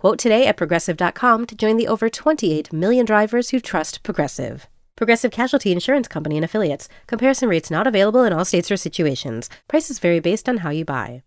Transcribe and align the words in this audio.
Quote 0.00 0.18
today 0.18 0.46
at 0.46 0.56
progressive.com 0.56 1.44
to 1.44 1.54
join 1.54 1.76
the 1.76 1.86
over 1.86 2.08
28 2.08 2.72
million 2.72 3.04
drivers 3.04 3.50
who 3.50 3.60
trust 3.60 4.02
Progressive. 4.02 4.66
Progressive 4.96 5.30
Casualty 5.30 5.72
Insurance 5.72 6.08
Company 6.08 6.38
and 6.38 6.44
Affiliates. 6.46 6.88
Comparison 7.06 7.50
rates 7.50 7.70
not 7.70 7.86
available 7.86 8.24
in 8.24 8.32
all 8.32 8.46
states 8.46 8.70
or 8.70 8.78
situations. 8.78 9.50
Prices 9.68 9.98
vary 9.98 10.18
based 10.18 10.48
on 10.48 10.56
how 10.58 10.70
you 10.70 10.86
buy. 10.86 11.22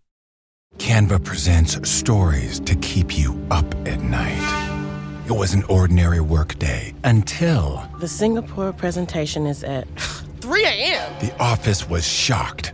Canva 0.78 1.22
presents 1.24 1.88
stories 1.88 2.58
to 2.58 2.74
keep 2.74 3.16
you 3.16 3.40
up 3.52 3.64
at 3.86 4.00
night. 4.00 5.22
It 5.28 5.32
was 5.36 5.54
an 5.54 5.62
ordinary 5.68 6.20
workday 6.20 6.94
until 7.04 7.88
The 8.00 8.08
Singapore 8.08 8.72
presentation 8.72 9.46
is 9.46 9.62
at 9.62 9.86
3 10.40 10.64
a.m. 10.64 11.12
the 11.20 11.32
office 11.40 11.88
was 11.88 12.04
shocked. 12.04 12.72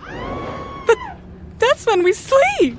But 0.87 0.97
That's 1.59 1.85
when 1.85 2.03
we 2.03 2.15
sleep. 2.15 2.79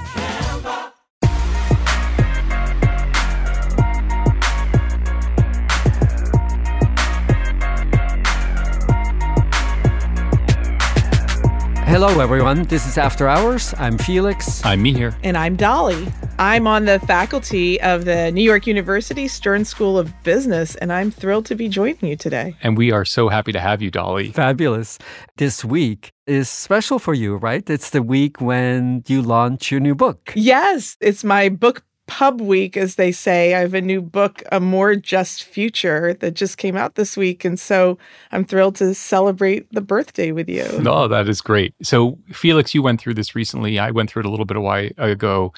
Hello, 11.91 12.21
everyone. 12.21 12.63
This 12.63 12.87
is 12.87 12.97
After 12.97 13.27
Hours. 13.27 13.75
I'm 13.77 13.97
Felix. 13.97 14.63
I'm 14.63 14.81
Mihir. 14.81 15.13
And 15.23 15.37
I'm 15.37 15.57
Dolly. 15.57 16.07
I'm 16.39 16.65
on 16.65 16.85
the 16.85 16.99
faculty 16.99 17.81
of 17.81 18.05
the 18.05 18.31
New 18.31 18.41
York 18.41 18.65
University 18.65 19.27
Stern 19.27 19.65
School 19.65 19.99
of 19.99 20.13
Business, 20.23 20.75
and 20.75 20.93
I'm 20.93 21.11
thrilled 21.11 21.45
to 21.47 21.55
be 21.55 21.67
joining 21.67 22.05
you 22.05 22.15
today. 22.15 22.55
And 22.63 22.77
we 22.77 22.93
are 22.93 23.03
so 23.03 23.27
happy 23.27 23.51
to 23.51 23.59
have 23.59 23.81
you, 23.81 23.91
Dolly. 23.91 24.31
Fabulous. 24.31 24.99
This 25.35 25.65
week 25.65 26.13
is 26.25 26.47
special 26.47 26.97
for 26.97 27.13
you, 27.13 27.35
right? 27.35 27.69
It's 27.69 27.89
the 27.89 28.01
week 28.01 28.39
when 28.39 29.03
you 29.07 29.21
launch 29.21 29.69
your 29.69 29.81
new 29.81 29.93
book. 29.93 30.31
Yes, 30.33 30.95
it's 31.01 31.25
my 31.25 31.49
book 31.49 31.83
pub 32.11 32.41
week, 32.41 32.75
as 32.75 32.95
they 32.95 33.09
say. 33.09 33.55
I 33.55 33.59
have 33.59 33.73
a 33.73 33.79
new 33.79 34.01
book, 34.01 34.43
A 34.51 34.59
More 34.59 34.97
Just 34.97 35.45
Future, 35.45 36.13
that 36.15 36.33
just 36.33 36.57
came 36.57 36.75
out 36.75 36.95
this 36.95 37.15
week. 37.15 37.45
And 37.45 37.57
so 37.57 37.97
I'm 38.33 38.43
thrilled 38.43 38.75
to 38.75 38.93
celebrate 38.93 39.71
the 39.71 39.79
birthday 39.79 40.33
with 40.33 40.49
you. 40.49 40.65
Oh, 40.85 41.07
that 41.07 41.29
is 41.29 41.39
great. 41.39 41.73
So, 41.81 42.19
Felix, 42.33 42.75
you 42.75 42.83
went 42.83 42.99
through 42.99 43.13
this 43.13 43.33
recently. 43.33 43.79
I 43.79 43.91
went 43.91 44.09
through 44.09 44.23
it 44.23 44.25
a 44.25 44.29
little 44.29 44.45
bit 44.45 44.57
a 44.57 44.61
while 44.61 44.89
ago. 44.97 45.53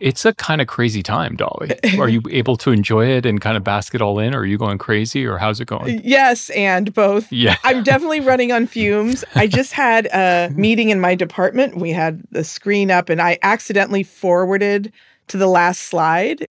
It's 0.00 0.24
a 0.24 0.34
kind 0.34 0.60
of 0.60 0.66
crazy 0.66 1.04
time, 1.04 1.36
Dolly. 1.36 1.70
Are 2.00 2.08
you 2.08 2.20
able 2.30 2.56
to 2.56 2.72
enjoy 2.72 3.06
it 3.06 3.24
and 3.24 3.40
kind 3.40 3.56
of 3.56 3.62
bask 3.62 3.94
it 3.94 4.02
all 4.02 4.18
in? 4.18 4.34
Or 4.34 4.40
are 4.40 4.44
you 4.44 4.58
going 4.58 4.78
crazy 4.78 5.24
or 5.24 5.38
how's 5.38 5.60
it 5.60 5.66
going? 5.66 6.00
Yes, 6.02 6.50
and 6.50 6.92
both. 6.92 7.30
Yeah. 7.30 7.56
I'm 7.62 7.84
definitely 7.84 8.20
running 8.20 8.50
on 8.50 8.66
fumes. 8.66 9.24
I 9.36 9.46
just 9.46 9.72
had 9.72 10.06
a 10.06 10.50
meeting 10.56 10.90
in 10.90 10.98
my 10.98 11.14
department. 11.14 11.76
We 11.76 11.92
had 11.92 12.24
the 12.32 12.42
screen 12.42 12.90
up, 12.90 13.08
and 13.08 13.22
I 13.22 13.38
accidentally 13.42 14.02
forwarded 14.02 14.92
to 15.28 15.36
the 15.36 15.46
last 15.46 15.82
slide. 15.82 16.46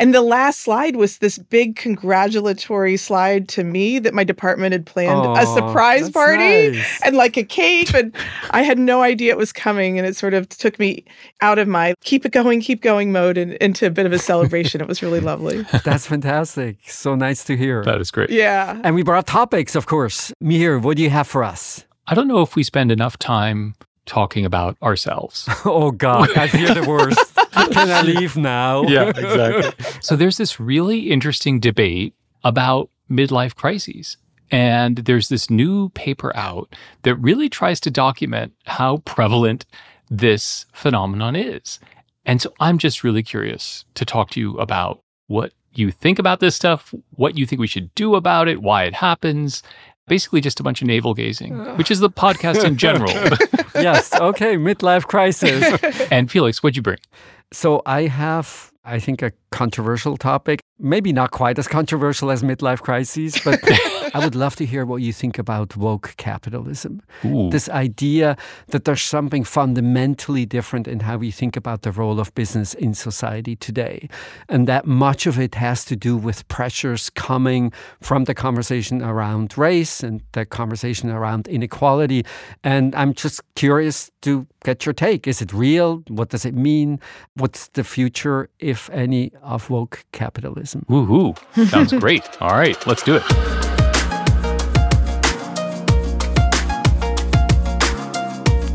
And 0.00 0.14
the 0.14 0.22
last 0.22 0.60
slide 0.60 0.94
was 0.94 1.18
this 1.18 1.38
big 1.38 1.74
congratulatory 1.74 2.96
slide 2.96 3.48
to 3.48 3.64
me 3.64 3.98
that 3.98 4.14
my 4.14 4.22
department 4.22 4.70
had 4.72 4.86
planned 4.86 5.26
Aw, 5.26 5.40
a 5.40 5.46
surprise 5.46 6.08
party 6.10 6.70
nice. 6.70 7.00
and 7.02 7.16
like 7.16 7.36
a 7.36 7.42
cake. 7.42 7.92
And 7.92 8.14
I 8.50 8.62
had 8.62 8.78
no 8.78 9.02
idea 9.02 9.32
it 9.32 9.36
was 9.36 9.52
coming. 9.52 9.98
And 9.98 10.06
it 10.06 10.14
sort 10.16 10.34
of 10.34 10.48
took 10.48 10.78
me 10.78 11.04
out 11.40 11.58
of 11.58 11.66
my 11.66 11.94
keep 12.04 12.24
it 12.24 12.30
going, 12.30 12.60
keep 12.60 12.80
going 12.80 13.10
mode 13.10 13.36
and 13.36 13.54
into 13.54 13.86
a 13.86 13.90
bit 13.90 14.06
of 14.06 14.12
a 14.12 14.20
celebration. 14.20 14.80
it 14.80 14.86
was 14.86 15.02
really 15.02 15.20
lovely. 15.20 15.62
That's 15.84 16.06
fantastic. 16.06 16.76
So 16.86 17.16
nice 17.16 17.42
to 17.44 17.56
hear. 17.56 17.82
That 17.82 18.00
is 18.00 18.12
great. 18.12 18.30
Yeah. 18.30 18.80
and 18.84 18.94
we 18.94 19.02
brought 19.02 19.26
topics, 19.26 19.74
of 19.74 19.86
course. 19.86 20.32
Mihir, 20.40 20.80
what 20.80 20.96
do 20.96 21.02
you 21.02 21.10
have 21.10 21.26
for 21.26 21.42
us? 21.42 21.84
I 22.06 22.14
don't 22.14 22.28
know 22.28 22.42
if 22.42 22.54
we 22.54 22.62
spend 22.62 22.92
enough 22.92 23.18
time 23.18 23.74
talking 24.08 24.44
about 24.44 24.76
ourselves. 24.82 25.48
Oh, 25.64 25.90
God, 25.90 26.36
I 26.36 26.48
fear 26.48 26.74
the 26.74 26.88
worst. 26.88 27.34
Can 27.72 27.90
I 27.90 28.02
leave 28.02 28.36
now? 28.36 28.82
Yeah, 28.82 29.08
exactly. 29.08 29.84
so 30.00 30.16
there's 30.16 30.38
this 30.38 30.58
really 30.58 31.10
interesting 31.10 31.60
debate 31.60 32.14
about 32.42 32.90
midlife 33.10 33.54
crises. 33.54 34.16
And 34.50 34.96
there's 34.98 35.28
this 35.28 35.50
new 35.50 35.90
paper 35.90 36.34
out 36.34 36.74
that 37.02 37.16
really 37.16 37.48
tries 37.50 37.80
to 37.80 37.90
document 37.90 38.54
how 38.64 38.98
prevalent 38.98 39.66
this 40.08 40.64
phenomenon 40.72 41.36
is. 41.36 41.78
And 42.24 42.40
so 42.40 42.52
I'm 42.60 42.78
just 42.78 43.04
really 43.04 43.22
curious 43.22 43.84
to 43.94 44.04
talk 44.04 44.30
to 44.30 44.40
you 44.40 44.58
about 44.58 45.02
what 45.26 45.52
you 45.72 45.90
think 45.90 46.18
about 46.18 46.40
this 46.40 46.56
stuff, 46.56 46.94
what 47.10 47.36
you 47.36 47.46
think 47.46 47.60
we 47.60 47.66
should 47.66 47.94
do 47.94 48.14
about 48.14 48.48
it, 48.48 48.62
why 48.62 48.84
it 48.84 48.94
happens. 48.94 49.62
Basically, 50.08 50.40
just 50.40 50.58
a 50.60 50.62
bunch 50.62 50.80
of 50.82 50.88
navel 50.88 51.14
gazing, 51.14 51.56
which 51.76 51.90
is 51.90 52.00
the 52.00 52.10
podcast 52.10 52.64
in 52.64 52.76
general. 52.76 53.10
yes. 53.74 54.12
Okay. 54.14 54.56
Midlife 54.56 55.04
crisis. 55.04 56.08
and 56.10 56.30
Felix, 56.30 56.62
what'd 56.62 56.76
you 56.76 56.82
bring? 56.82 56.98
So 57.52 57.82
I 57.86 58.02
have, 58.02 58.72
I 58.88 58.98
think, 58.98 59.22
a 59.22 59.32
controversial 59.50 60.16
topic. 60.16 60.60
Maybe 60.78 61.12
not 61.12 61.30
quite 61.30 61.58
as 61.58 61.68
controversial 61.68 62.30
as 62.30 62.42
midlife 62.42 62.80
crises, 62.80 63.38
but 63.44 63.60
I 64.14 64.20
would 64.24 64.34
love 64.34 64.56
to 64.56 64.66
hear 64.66 64.86
what 64.86 65.02
you 65.02 65.12
think 65.12 65.38
about 65.38 65.76
woke 65.76 66.14
capitalism. 66.16 67.02
Ooh. 67.24 67.50
This 67.50 67.68
idea 67.68 68.36
that 68.68 68.84
there's 68.84 69.02
something 69.02 69.44
fundamentally 69.44 70.46
different 70.46 70.86
in 70.88 71.00
how 71.00 71.16
we 71.16 71.30
think 71.30 71.56
about 71.56 71.82
the 71.82 71.92
role 71.92 72.20
of 72.20 72.34
business 72.34 72.74
in 72.74 72.94
society 72.94 73.56
today. 73.56 74.08
And 74.48 74.68
that 74.68 74.86
much 74.86 75.26
of 75.26 75.38
it 75.38 75.54
has 75.56 75.84
to 75.86 75.96
do 75.96 76.16
with 76.16 76.46
pressures 76.48 77.10
coming 77.10 77.72
from 78.00 78.24
the 78.24 78.34
conversation 78.34 79.02
around 79.02 79.58
race 79.58 80.02
and 80.02 80.22
the 80.32 80.44
conversation 80.46 81.10
around 81.10 81.48
inequality. 81.48 82.24
And 82.62 82.94
I'm 82.94 83.12
just 83.14 83.40
curious 83.54 84.10
to 84.22 84.46
get 84.64 84.86
your 84.86 84.92
take. 84.92 85.26
Is 85.26 85.40
it 85.42 85.52
real? 85.52 86.02
What 86.08 86.28
does 86.30 86.44
it 86.44 86.54
mean? 86.54 87.00
What's 87.34 87.68
the 87.68 87.84
future, 87.84 88.48
if 88.58 88.77
any, 88.92 89.32
of 89.42 89.70
woke 89.70 90.04
capitalism? 90.12 90.84
Woohoo. 90.88 91.36
Sounds 91.68 91.92
great. 92.04 92.24
All 92.40 92.56
right, 92.56 92.78
let's 92.86 93.02
do 93.02 93.16
it. 93.16 93.24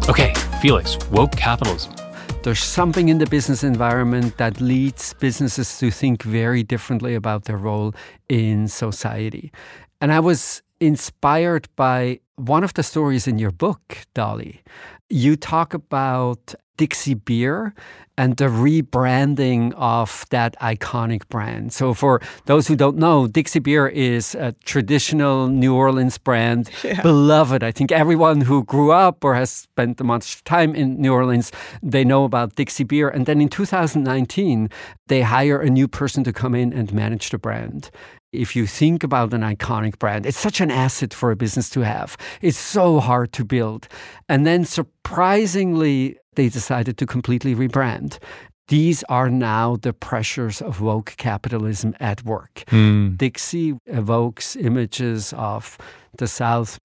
Okay, 0.09 0.33
Felix, 0.61 0.97
woke 1.11 1.31
capitalism. 1.31 1.93
There's 2.43 2.61
something 2.61 3.07
in 3.07 3.19
the 3.19 3.25
business 3.25 3.63
environment 3.63 4.37
that 4.37 4.59
leads 4.59 5.13
businesses 5.13 5.77
to 5.77 5.89
think 5.89 6.23
very 6.23 6.61
differently 6.61 7.15
about 7.15 7.45
their 7.45 7.55
role 7.55 7.93
in 8.27 8.67
society. 8.67 9.53
And 10.01 10.11
I 10.11 10.19
was 10.19 10.61
inspired 10.81 11.69
by 11.77 12.19
one 12.35 12.65
of 12.65 12.73
the 12.73 12.83
stories 12.83 13.27
in 13.27 13.39
your 13.39 13.51
book, 13.51 13.99
Dolly. 14.13 14.61
You 15.09 15.35
talk 15.35 15.73
about 15.73 16.55
Dixie 16.77 17.13
Beer 17.13 17.75
and 18.17 18.37
the 18.37 18.45
rebranding 18.45 19.73
of 19.75 20.25
that 20.29 20.55
iconic 20.59 21.27
brand. 21.29 21.73
So, 21.73 21.93
for 21.93 22.21
those 22.45 22.67
who 22.67 22.75
don't 22.75 22.97
know, 22.97 23.27
Dixie 23.27 23.59
Beer 23.59 23.87
is 23.87 24.35
a 24.35 24.53
traditional 24.65 25.47
New 25.47 25.75
Orleans 25.75 26.17
brand, 26.17 26.69
beloved. 27.03 27.63
I 27.63 27.71
think 27.71 27.91
everyone 27.91 28.41
who 28.41 28.63
grew 28.63 28.91
up 28.91 29.23
or 29.23 29.35
has 29.35 29.51
spent 29.51 30.03
much 30.03 30.43
time 30.43 30.75
in 30.75 30.99
New 30.99 31.13
Orleans, 31.13 31.51
they 31.81 32.03
know 32.03 32.23
about 32.23 32.55
Dixie 32.55 32.83
Beer. 32.83 33.09
And 33.09 33.25
then 33.25 33.41
in 33.41 33.49
2019, 33.49 34.69
they 35.07 35.21
hire 35.21 35.59
a 35.59 35.69
new 35.69 35.87
person 35.87 36.23
to 36.23 36.33
come 36.33 36.55
in 36.55 36.73
and 36.73 36.91
manage 36.93 37.29
the 37.29 37.37
brand 37.37 37.91
if 38.33 38.55
you 38.55 38.65
think 38.65 39.03
about 39.03 39.33
an 39.33 39.41
iconic 39.41 39.99
brand, 39.99 40.25
it's 40.25 40.37
such 40.37 40.59
an 40.59 40.71
asset 40.71 41.13
for 41.13 41.31
a 41.31 41.35
business 41.35 41.69
to 41.71 41.81
have. 41.81 42.17
It's 42.41 42.57
so 42.57 42.99
hard 42.99 43.31
to 43.33 43.45
build. 43.45 43.87
And 44.27 44.45
then 44.45 44.65
surprisingly, 44.65 46.17
they 46.35 46.49
decided 46.49 46.97
to 46.97 47.05
completely 47.05 47.55
rebrand. 47.55 48.17
These 48.73 49.03
are 49.03 49.29
now 49.29 49.75
the 49.75 49.93
pressures 49.93 50.59
of 50.59 50.81
woke 50.81 51.13
capitalism 51.17 51.93
at 51.99 52.25
work. 52.25 52.63
Hmm. 52.69 53.09
Dixie 53.17 53.77
evokes 53.85 54.55
images 54.55 55.31
of 55.37 55.77
the 56.17 56.25
South, 56.25 56.79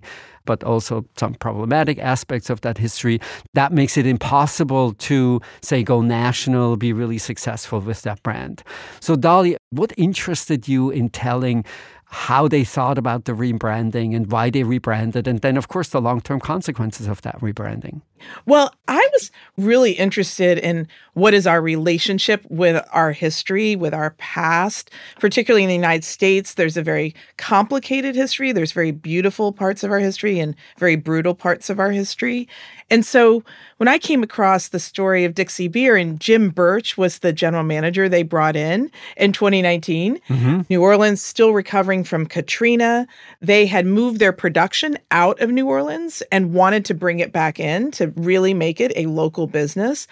but 0.45 0.63
also 0.63 1.07
some 1.17 1.33
problematic 1.33 1.99
aspects 1.99 2.51
of 2.51 2.61
that 2.61 2.77
history. 2.77 3.23
That 3.55 3.73
makes 3.73 3.97
it 3.97 4.07
impossible 4.07 4.93
to, 5.09 5.41
say, 5.63 5.83
go 5.83 6.03
national, 6.03 6.77
be 6.77 6.93
really 6.93 7.17
successful 7.17 7.81
with 7.81 8.03
that 8.03 8.23
brand. 8.23 8.63
So, 9.01 9.17
Dolly, 9.17 9.57
what 9.71 9.95
interested 9.97 10.69
you 10.69 10.91
in 10.91 11.09
telling 11.09 11.65
how 12.05 12.49
they 12.49 12.65
thought 12.65 12.99
about 12.99 13.25
the 13.25 13.33
rebranding 13.33 14.15
and 14.15 14.31
why 14.31 14.51
they 14.51 14.63
rebranded, 14.63 15.27
and 15.27 15.41
then, 15.41 15.57
of 15.57 15.69
course, 15.69 15.89
the 15.89 16.03
long 16.03 16.21
term 16.21 16.39
consequences 16.39 17.07
of 17.07 17.23
that 17.23 17.41
rebranding. 17.41 18.03
Well, 18.47 18.75
I 18.87 19.07
was 19.13 19.31
really 19.57 19.93
interested 19.93 20.59
in 20.59 20.89
what 21.15 21.35
is 21.35 21.47
our 21.47 21.61
relationship 21.61 22.45
with 22.49 22.83
our 22.93 23.13
history, 23.13 23.75
with 23.75 23.93
our 23.93 24.11
past, 24.19 24.91
particularly 25.19 25.65
in 25.65 25.69
the 25.69 25.75
United 25.75 26.05
States. 26.05 26.55
There's 26.55 26.77
a 26.77 26.83
very 26.83 27.15
complicated 27.37 28.15
history. 28.15 28.53
There's 28.53 28.73
very 28.73 28.93
beautiful 28.93 29.53
parts 29.53 29.83
of 29.83 29.91
our 29.91 29.99
history 29.99 30.39
and 30.39 30.55
very 30.79 30.97
brutal 30.97 31.35
parts 31.35 31.69
of 31.69 31.81
our 31.81 31.91
history. 31.91 32.49
And 32.91 33.05
so 33.05 33.43
when 33.77 33.89
I 33.89 33.99
came 33.99 34.23
across 34.23 34.69
the 34.69 34.81
story 34.81 35.25
of 35.25 35.35
Dixie 35.35 35.69
Beer 35.69 35.97
and 35.97 36.19
Jim 36.19 36.51
Birch 36.51 36.97
was 36.97 37.19
the 37.19 37.33
general 37.33 37.63
manager 37.63 38.09
they 38.09 38.23
brought 38.23 38.57
in 38.57 38.91
in 39.17 39.33
2019, 39.33 40.21
mm-hmm. 40.29 40.61
New 40.71 40.83
Orleans 40.83 41.21
still 41.21 41.53
recovering 41.53 42.03
from 42.03 42.27
Katrina. 42.27 43.07
They 43.41 43.67
had 43.67 43.87
moved 43.87 44.21
their 44.21 44.33
production 44.33 44.99
out 45.11 45.41
of 45.41 45.51
New 45.51 45.69
Orleans 45.69 46.23
and 46.33 46.55
wanted 46.55 46.85
to 46.87 46.95
bring 46.95 47.19
it 47.19 47.33
back 47.33 47.61
in 47.61 47.91
to 47.93 48.08
really 48.17 48.55
make 48.55 48.81
it 48.81 48.93
a 48.97 49.07
local 49.07 49.47
business. 49.47 50.07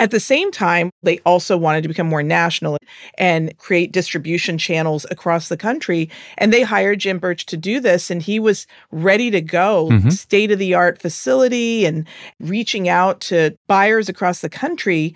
At 0.00 0.10
the 0.10 0.18
same 0.18 0.50
time, 0.50 0.90
they 1.04 1.20
also 1.20 1.56
wanted 1.56 1.82
to 1.82 1.88
become 1.88 2.08
more 2.08 2.22
national 2.22 2.78
and 3.16 3.56
create 3.58 3.92
distribution 3.92 4.58
channels 4.58 5.06
across 5.08 5.48
the 5.48 5.56
country. 5.56 6.10
And 6.36 6.52
they 6.52 6.62
hired 6.62 6.98
Jim 6.98 7.18
Birch 7.18 7.46
to 7.46 7.56
do 7.56 7.78
this. 7.78 8.10
And 8.10 8.20
he 8.20 8.40
was 8.40 8.66
ready 8.90 9.30
to 9.30 9.40
go, 9.40 9.88
mm-hmm. 9.92 10.10
state 10.10 10.50
of 10.50 10.58
the 10.58 10.74
art 10.74 11.00
facility 11.00 11.84
and 11.84 12.08
reaching 12.40 12.88
out 12.88 13.20
to 13.22 13.56
buyers 13.68 14.08
across 14.08 14.40
the 14.40 14.48
country. 14.48 15.14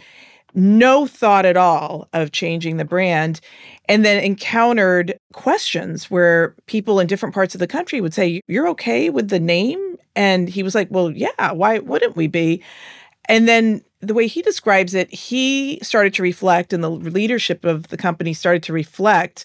No 0.55 1.07
thought 1.07 1.45
at 1.45 1.57
all 1.57 2.09
of 2.13 2.31
changing 2.31 2.77
the 2.77 2.85
brand. 2.85 3.41
And 3.89 4.05
then 4.05 4.23
encountered 4.23 5.19
questions 5.33 6.09
where 6.09 6.55
people 6.67 7.01
in 7.01 7.09
different 7.09 7.35
parts 7.35 7.55
of 7.55 7.59
the 7.59 7.67
country 7.67 8.01
would 8.01 8.15
say, 8.15 8.43
You're 8.47 8.69
okay 8.69 9.11
with 9.11 9.29
the 9.29 9.41
name? 9.41 9.88
And 10.17 10.49
he 10.49 10.63
was 10.63 10.75
like, 10.75 10.89
Well, 10.91 11.11
yeah, 11.11 11.53
why 11.53 11.79
wouldn't 11.79 12.17
we 12.17 12.27
be? 12.27 12.63
And 13.29 13.47
then 13.47 13.83
the 14.01 14.15
way 14.15 14.27
he 14.27 14.43
describes 14.43 14.95
it, 14.95 15.13
he 15.13 15.79
started 15.83 16.15
to 16.15 16.23
reflect, 16.23 16.73
and 16.73 16.83
the 16.83 16.91
leadership 16.91 17.65
of 17.65 17.89
the 17.89 17.97
company 17.97 18.33
started 18.33 18.63
to 18.65 18.73
reflect 18.73 19.45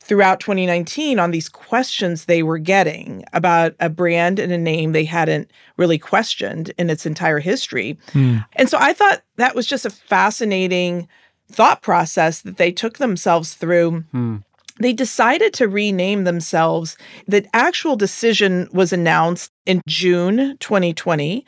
throughout 0.00 0.38
2019 0.40 1.18
on 1.18 1.30
these 1.30 1.48
questions 1.48 2.26
they 2.26 2.42
were 2.42 2.58
getting 2.58 3.24
about 3.32 3.74
a 3.80 3.88
brand 3.88 4.38
and 4.38 4.52
a 4.52 4.58
name 4.58 4.92
they 4.92 5.04
hadn't 5.04 5.50
really 5.78 5.98
questioned 5.98 6.72
in 6.76 6.90
its 6.90 7.06
entire 7.06 7.38
history. 7.38 7.98
Hmm. 8.12 8.38
And 8.52 8.68
so 8.68 8.76
I 8.78 8.92
thought 8.92 9.22
that 9.36 9.54
was 9.54 9.66
just 9.66 9.86
a 9.86 9.90
fascinating 9.90 11.08
thought 11.50 11.80
process 11.80 12.42
that 12.42 12.58
they 12.58 12.70
took 12.70 12.98
themselves 12.98 13.54
through. 13.54 14.04
Hmm. 14.10 14.36
They 14.80 14.92
decided 14.92 15.54
to 15.54 15.68
rename 15.68 16.24
themselves. 16.24 16.96
The 17.28 17.46
actual 17.54 17.96
decision 17.96 18.68
was 18.72 18.92
announced 18.92 19.50
in 19.66 19.80
June 19.86 20.56
2020 20.58 21.44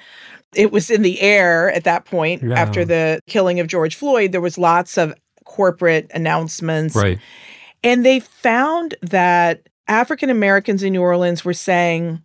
it 0.55 0.73
was 0.73 0.91
in 0.91 1.03
the 1.03 1.21
air 1.21 1.71
at 1.73 1.85
that 1.85 2.05
point 2.05 2.43
yeah. 2.43 2.55
after 2.55 2.85
the 2.85 3.21
killing 3.27 3.61
of 3.61 3.67
George 3.67 3.95
Floyd. 3.95 4.33
There 4.33 4.41
was 4.41 4.59
lots 4.59 4.97
of 4.97 5.15
corporate 5.45 6.11
announcements. 6.15 6.97
Right. 6.97 7.19
And 7.85 8.05
they 8.05 8.21
found 8.21 8.95
that 9.03 9.69
African 9.87 10.31
Americans 10.31 10.83
in 10.83 10.93
New 10.93 11.03
Orleans 11.03 11.45
were 11.45 11.55
saying, 11.55 12.23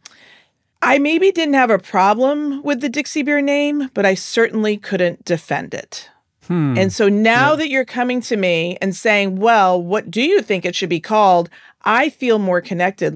I 0.81 0.97
maybe 0.97 1.31
didn't 1.31 1.53
have 1.53 1.69
a 1.69 1.77
problem 1.77 2.63
with 2.63 2.81
the 2.81 2.89
Dixie 2.89 3.21
Beer 3.21 3.41
name, 3.41 3.89
but 3.93 4.05
I 4.05 4.15
certainly 4.15 4.77
couldn't 4.77 5.23
defend 5.25 5.73
it. 5.73 6.09
Hmm. 6.51 6.77
And 6.77 6.91
so 6.91 7.07
now 7.07 7.51
yeah. 7.51 7.55
that 7.55 7.69
you're 7.69 7.85
coming 7.85 8.19
to 8.23 8.35
me 8.35 8.77
and 8.81 8.93
saying, 8.93 9.37
well, 9.37 9.81
what 9.81 10.11
do 10.11 10.21
you 10.21 10.41
think 10.41 10.65
it 10.65 10.75
should 10.75 10.89
be 10.89 10.99
called? 10.99 11.49
I 11.85 12.09
feel 12.09 12.39
more 12.39 12.59
connected. 12.59 13.15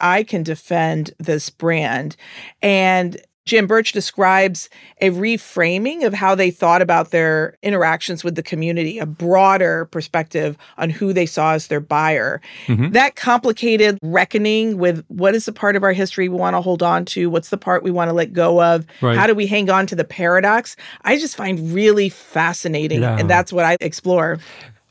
I 0.00 0.22
can 0.22 0.42
defend 0.42 1.14
this 1.18 1.48
brand. 1.48 2.14
And 2.60 3.16
Jim 3.44 3.66
Birch 3.66 3.92
describes 3.92 4.70
a 5.00 5.10
reframing 5.10 6.06
of 6.06 6.14
how 6.14 6.34
they 6.34 6.50
thought 6.50 6.80
about 6.80 7.10
their 7.10 7.56
interactions 7.62 8.24
with 8.24 8.36
the 8.36 8.42
community, 8.42 8.98
a 8.98 9.06
broader 9.06 9.84
perspective 9.86 10.56
on 10.78 10.88
who 10.88 11.12
they 11.12 11.26
saw 11.26 11.52
as 11.52 11.66
their 11.66 11.80
buyer. 11.80 12.40
Mm-hmm. 12.66 12.90
That 12.92 13.16
complicated 13.16 13.98
reckoning 14.02 14.78
with 14.78 15.04
what 15.08 15.34
is 15.34 15.44
the 15.44 15.52
part 15.52 15.76
of 15.76 15.82
our 15.82 15.92
history 15.92 16.28
we 16.28 16.36
want 16.36 16.54
to 16.54 16.62
hold 16.62 16.82
on 16.82 17.04
to, 17.06 17.28
what's 17.28 17.50
the 17.50 17.58
part 17.58 17.82
we 17.82 17.90
want 17.90 18.08
to 18.08 18.14
let 18.14 18.32
go 18.32 18.62
of, 18.62 18.86
right. 19.02 19.16
how 19.16 19.26
do 19.26 19.34
we 19.34 19.46
hang 19.46 19.68
on 19.68 19.86
to 19.88 19.94
the 19.94 20.04
paradox, 20.04 20.76
I 21.02 21.18
just 21.18 21.36
find 21.36 21.74
really 21.74 22.08
fascinating. 22.08 23.02
Yeah. 23.02 23.18
And 23.18 23.28
that's 23.28 23.52
what 23.52 23.66
I 23.66 23.76
explore. 23.80 24.38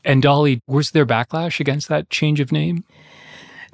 And 0.04 0.22
Dolly, 0.22 0.60
was 0.66 0.92
there 0.92 1.06
backlash 1.06 1.60
against 1.60 1.88
that 1.88 2.10
change 2.10 2.38
of 2.38 2.52
name? 2.52 2.84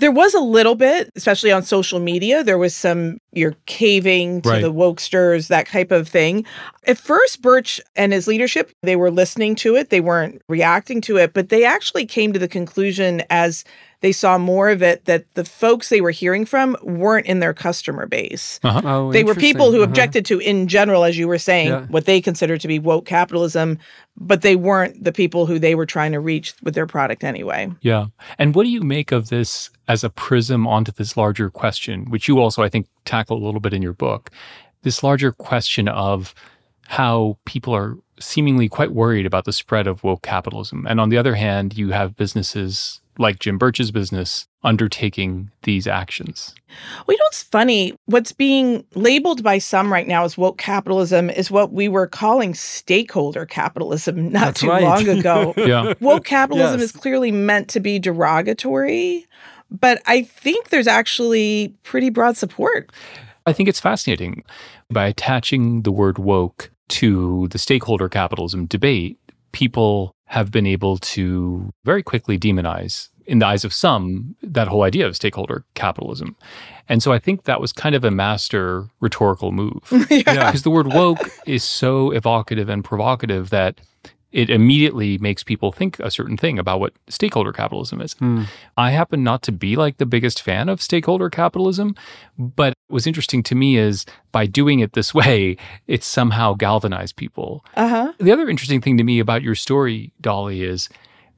There 0.00 0.10
was 0.10 0.32
a 0.32 0.40
little 0.40 0.74
bit, 0.74 1.10
especially 1.14 1.52
on 1.52 1.62
social 1.62 2.00
media. 2.00 2.42
There 2.42 2.56
was 2.56 2.74
some 2.74 3.18
you're 3.32 3.54
caving 3.66 4.42
to 4.42 4.48
right. 4.48 4.62
the 4.62 4.72
wokesters, 4.72 5.48
that 5.48 5.68
type 5.68 5.90
of 5.90 6.08
thing. 6.08 6.46
At 6.86 6.96
first, 6.96 7.42
Birch 7.42 7.80
and 7.96 8.12
his 8.12 8.26
leadership, 8.26 8.72
they 8.82 8.96
were 8.96 9.10
listening 9.10 9.54
to 9.56 9.76
it. 9.76 9.90
They 9.90 10.00
weren't 10.00 10.40
reacting 10.48 11.02
to 11.02 11.18
it, 11.18 11.34
but 11.34 11.50
they 11.50 11.64
actually 11.64 12.06
came 12.06 12.32
to 12.32 12.38
the 12.38 12.48
conclusion 12.48 13.22
as 13.28 13.62
they 14.00 14.12
saw 14.12 14.38
more 14.38 14.70
of 14.70 14.82
it 14.82 15.04
that 15.04 15.32
the 15.34 15.44
folks 15.44 15.88
they 15.88 16.00
were 16.00 16.10
hearing 16.10 16.44
from 16.44 16.76
weren't 16.82 17.26
in 17.26 17.40
their 17.40 17.52
customer 17.52 18.06
base. 18.06 18.58
Uh-huh. 18.62 18.80
Oh, 18.84 19.12
they 19.12 19.24
were 19.24 19.34
people 19.34 19.70
who 19.70 19.78
uh-huh. 19.78 19.90
objected 19.90 20.24
to, 20.26 20.38
in 20.38 20.68
general, 20.68 21.04
as 21.04 21.18
you 21.18 21.28
were 21.28 21.38
saying, 21.38 21.68
yeah. 21.68 21.86
what 21.86 22.06
they 22.06 22.20
considered 22.20 22.60
to 22.62 22.68
be 22.68 22.78
woke 22.78 23.04
capitalism, 23.04 23.78
but 24.16 24.42
they 24.42 24.56
weren't 24.56 25.02
the 25.02 25.12
people 25.12 25.46
who 25.46 25.58
they 25.58 25.74
were 25.74 25.86
trying 25.86 26.12
to 26.12 26.20
reach 26.20 26.54
with 26.62 26.74
their 26.74 26.86
product 26.86 27.24
anyway. 27.24 27.70
Yeah. 27.82 28.06
And 28.38 28.54
what 28.54 28.64
do 28.64 28.70
you 28.70 28.80
make 28.80 29.12
of 29.12 29.28
this 29.28 29.70
as 29.88 30.02
a 30.02 30.10
prism 30.10 30.66
onto 30.66 30.92
this 30.92 31.16
larger 31.16 31.50
question, 31.50 32.10
which 32.10 32.26
you 32.26 32.38
also, 32.38 32.62
I 32.62 32.68
think, 32.68 32.86
tackle 33.04 33.36
a 33.36 33.44
little 33.44 33.60
bit 33.60 33.74
in 33.74 33.82
your 33.82 33.92
book? 33.92 34.30
This 34.82 35.02
larger 35.02 35.30
question 35.32 35.88
of 35.88 36.34
how 36.86 37.38
people 37.44 37.74
are 37.74 37.96
seemingly 38.18 38.68
quite 38.68 38.92
worried 38.92 39.26
about 39.26 39.44
the 39.44 39.52
spread 39.52 39.86
of 39.86 40.02
woke 40.02 40.22
capitalism. 40.22 40.86
And 40.88 41.00
on 41.00 41.08
the 41.08 41.18
other 41.18 41.34
hand, 41.34 41.76
you 41.76 41.90
have 41.90 42.16
businesses 42.16 43.00
like 43.20 43.38
Jim 43.38 43.58
Birch's 43.58 43.90
business 43.90 44.48
undertaking 44.62 45.50
these 45.62 45.86
actions. 45.86 46.54
Well, 47.06 47.14
you 47.14 47.18
know 47.18 47.24
it's 47.28 47.42
funny? 47.42 47.94
What's 48.06 48.32
being 48.32 48.84
labeled 48.94 49.42
by 49.42 49.58
some 49.58 49.92
right 49.92 50.08
now 50.08 50.24
as 50.24 50.36
woke 50.36 50.58
capitalism 50.58 51.30
is 51.30 51.50
what 51.50 51.72
we 51.72 51.88
were 51.88 52.06
calling 52.06 52.54
stakeholder 52.54 53.46
capitalism 53.46 54.28
not 54.32 54.40
That's 54.40 54.60
too 54.60 54.68
right. 54.68 54.82
long 54.82 55.08
ago. 55.08 55.54
yeah. 55.58 55.94
Woke 56.00 56.24
capitalism 56.24 56.80
yes. 56.80 56.90
is 56.90 56.92
clearly 56.92 57.30
meant 57.30 57.68
to 57.68 57.80
be 57.80 57.98
derogatory, 57.98 59.26
but 59.70 60.02
I 60.06 60.22
think 60.22 60.70
there's 60.70 60.88
actually 60.88 61.74
pretty 61.82 62.10
broad 62.10 62.36
support. 62.36 62.90
I 63.46 63.52
think 63.52 63.68
it's 63.68 63.80
fascinating. 63.80 64.44
By 64.90 65.06
attaching 65.06 65.82
the 65.82 65.92
word 65.92 66.18
woke 66.18 66.70
to 66.88 67.48
the 67.48 67.58
stakeholder 67.58 68.08
capitalism 68.08 68.66
debate, 68.66 69.18
people 69.52 70.14
have 70.26 70.50
been 70.50 70.66
able 70.66 70.96
to 70.98 71.72
very 71.84 72.02
quickly 72.02 72.38
demonize, 72.38 73.08
in 73.30 73.38
the 73.38 73.46
eyes 73.46 73.64
of 73.64 73.72
some, 73.72 74.34
that 74.42 74.66
whole 74.66 74.82
idea 74.82 75.06
of 75.06 75.14
stakeholder 75.14 75.64
capitalism. 75.74 76.34
And 76.88 77.00
so 77.00 77.12
I 77.12 77.20
think 77.20 77.44
that 77.44 77.60
was 77.60 77.72
kind 77.72 77.94
of 77.94 78.02
a 78.02 78.10
master 78.10 78.88
rhetorical 78.98 79.52
move. 79.52 79.84
yeah. 80.10 80.46
Because 80.48 80.64
the 80.64 80.70
word 80.70 80.88
woke 80.88 81.30
is 81.46 81.62
so 81.62 82.10
evocative 82.10 82.68
and 82.68 82.84
provocative 82.84 83.50
that 83.50 83.80
it 84.32 84.50
immediately 84.50 85.16
makes 85.18 85.44
people 85.44 85.70
think 85.70 86.00
a 86.00 86.10
certain 86.10 86.36
thing 86.36 86.58
about 86.58 86.80
what 86.80 86.92
stakeholder 87.08 87.52
capitalism 87.52 88.00
is. 88.00 88.16
Mm. 88.16 88.46
I 88.76 88.90
happen 88.90 89.22
not 89.22 89.42
to 89.42 89.52
be 89.52 89.76
like 89.76 89.98
the 89.98 90.06
biggest 90.06 90.42
fan 90.42 90.68
of 90.68 90.82
stakeholder 90.82 91.30
capitalism, 91.30 91.94
but 92.36 92.74
what's 92.88 93.06
interesting 93.06 93.44
to 93.44 93.54
me 93.54 93.76
is 93.76 94.06
by 94.32 94.46
doing 94.46 94.80
it 94.80 94.94
this 94.94 95.14
way, 95.14 95.56
it 95.86 96.02
somehow 96.02 96.54
galvanized 96.54 97.14
people. 97.14 97.64
Uh-huh. 97.76 98.12
The 98.18 98.32
other 98.32 98.48
interesting 98.48 98.80
thing 98.80 98.96
to 98.96 99.04
me 99.04 99.20
about 99.20 99.42
your 99.42 99.54
story, 99.54 100.12
Dolly, 100.20 100.64
is 100.64 100.88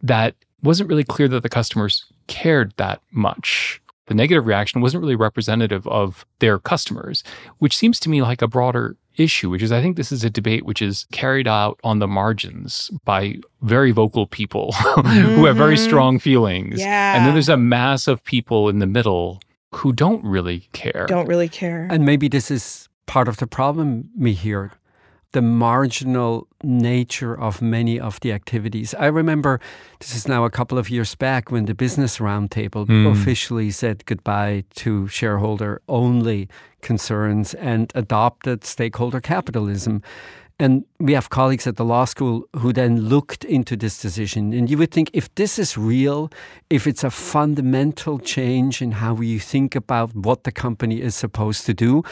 that 0.03 0.35
wasn't 0.63 0.89
really 0.89 1.05
clear 1.05 1.29
that 1.29 1.43
the 1.43 1.49
customers 1.49 2.07
cared 2.27 2.73
that 2.77 3.01
much 3.11 3.83
the 4.07 4.15
negative 4.15 4.47
reaction 4.47 4.81
wasn't 4.81 5.01
really 5.01 5.17
representative 5.17 5.87
of 5.87 6.27
their 6.41 6.59
customers, 6.59 7.23
which 7.59 7.77
seems 7.77 8.01
to 8.01 8.11
me 8.11 8.21
like 8.21 8.43
a 8.43 8.49
broader 8.49 8.97
issue, 9.17 9.49
which 9.49 9.63
is 9.63 9.71
I 9.71 9.81
think 9.81 9.97
this 9.97 10.11
is 10.11 10.25
a 10.25 10.31
debate 10.31 10.65
which 10.65 10.83
is 10.83 11.07
carried 11.13 11.47
out 11.47 11.79
on 11.85 11.99
the 11.99 12.09
margins 12.09 12.91
by 13.05 13.37
very 13.63 13.91
vocal 13.91 14.27
people 14.27 14.73
who 14.97 15.47
have 15.47 15.57
very 15.57 15.77
mm-hmm. 15.77 15.85
strong 15.85 16.19
feelings. 16.19 16.81
Yeah. 16.81 17.17
And 17.17 17.27
then 17.27 17.35
there's 17.35 17.49
a 17.49 17.57
mass 17.57 18.09
of 18.09 18.25
people 18.25 18.69
in 18.69 18.81
the 18.81 18.87
middle 18.87 19.41
who 19.75 19.93
don't 19.93 20.25
really 20.25 20.69
care. 20.73 21.07
Don't 21.09 21.27
really 21.27 21.49
care. 21.49 21.89
And 21.91 22.05
maybe 22.05 22.29
this 22.29 22.51
is 22.51 22.89
part 23.07 23.29
of 23.29 23.37
the 23.39 23.47
problem 23.47 24.11
we 24.17 24.33
hear 24.33 24.73
the 25.33 25.43
marginal 25.43 26.47
nature 26.63 27.39
of 27.39 27.61
many 27.63 27.99
of 27.99 28.21
the 28.21 28.33
activities. 28.33 28.95
I 28.95 29.07
remember 29.07 29.61
this 29.99 30.15
is 30.15 30.29
now 30.29 30.45
a 30.45 30.51
couple 30.51 30.79
of 30.79 30.91
years 30.91 31.15
back 31.15 31.51
when 31.51 31.65
the 31.65 31.75
Business 31.75 32.19
Roundtable 32.19 32.87
mm. 32.87 33.11
officially 33.11 33.71
said 33.71 34.05
goodbye 34.07 34.65
to 34.77 35.09
shareholder 35.09 35.81
only 35.89 36.49
concerns 36.83 37.55
and 37.55 37.91
adopted 37.95 38.65
stakeholder 38.65 39.21
capitalism. 39.21 40.03
And 40.59 40.85
we 41.01 41.15
have 41.15 41.31
colleagues 41.31 41.67
at 41.67 41.77
the 41.77 41.85
law 41.85 42.05
school 42.05 42.45
who 42.57 42.73
then 42.73 43.01
looked 43.09 43.45
into 43.45 43.77
this 43.77 44.01
decision. 44.01 44.53
And 44.53 44.71
you 44.71 44.79
would 44.79 44.93
think 44.93 45.11
if 45.13 45.35
this 45.35 45.59
is 45.59 45.77
real, 45.77 46.31
if 46.71 46.87
it's 46.87 47.03
a 47.03 47.11
fundamental 47.11 48.21
change 48.21 48.81
in 48.81 48.93
how 48.93 49.21
you 49.21 49.41
think 49.41 49.75
about 49.75 50.15
what 50.15 50.45
the 50.45 50.53
company 50.53 51.01
is 51.01 51.17
supposed 51.17 51.67
to 51.67 51.75
do, 51.75 52.05